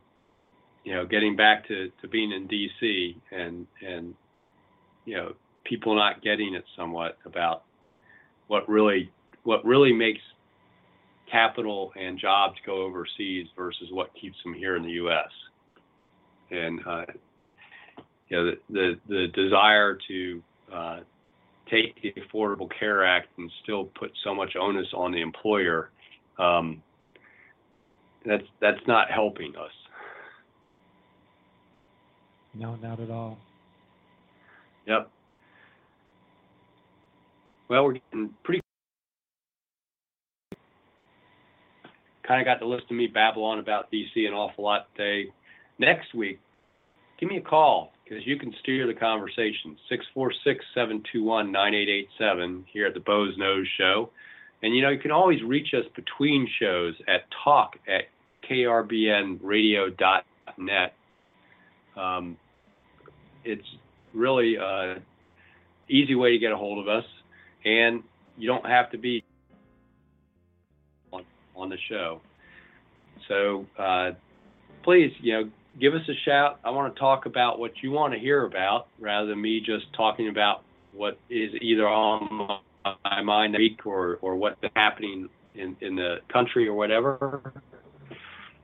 [0.84, 4.14] you know getting back to, to being in DC and and
[5.06, 5.34] you know
[5.64, 7.64] people not getting it somewhat about
[8.48, 9.12] what really
[9.44, 10.22] what really makes
[11.32, 15.30] capital and jobs go overseas versus what keeps them here in the U.S.
[16.52, 17.06] And uh,
[18.30, 21.00] you know the, the the desire to uh,
[21.70, 25.90] take the Affordable Care Act and still put so much onus on the employer.
[26.38, 26.82] Um,
[28.26, 29.72] that's that's not helping us.
[32.54, 33.38] No, not at all.
[34.88, 35.10] Yep.
[37.70, 38.62] Well, we're getting pretty.
[42.28, 45.32] Kind of got to listen to me babble on about DC an awful lot today.
[45.80, 46.40] Next week,
[47.20, 49.78] give me a call because you can steer the conversation.
[49.90, 54.10] 646 721 9887 here at the Boze Noze Show.
[54.62, 58.04] And you know, you can always reach us between shows at talk at
[58.50, 60.94] krbnradio.net.
[61.98, 62.38] Um,
[63.44, 63.68] it's
[64.14, 64.96] really uh,
[65.90, 67.06] easy way to get a hold of us,
[67.66, 68.04] and
[68.38, 69.24] you don't have to be
[71.12, 71.24] on,
[71.56, 72.22] on the show.
[73.28, 74.12] So uh,
[74.84, 75.50] please, you know,
[75.80, 76.60] give us a shout.
[76.64, 79.86] I want to talk about what you want to hear about, rather than me just
[79.94, 82.60] talking about what is either on
[83.04, 87.54] my mind week or or what's happening in in the country or whatever.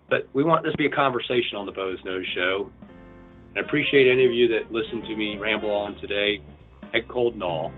[0.09, 2.71] But we want this to be a conversation on the Boze Noze Show.
[3.55, 6.41] I appreciate any of you that listened to me ramble on today
[6.93, 7.71] at Cold and all.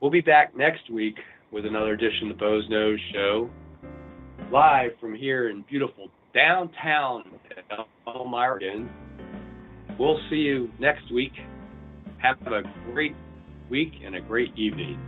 [0.00, 1.16] We'll be back next week
[1.50, 3.50] with another edition of the Boze Noze Show,
[4.50, 7.24] live from here in beautiful downtown
[8.06, 8.88] Elmira.
[9.98, 11.32] We'll see you next week.
[12.18, 12.62] Have a
[12.92, 13.14] great
[13.68, 14.98] week and a great evening.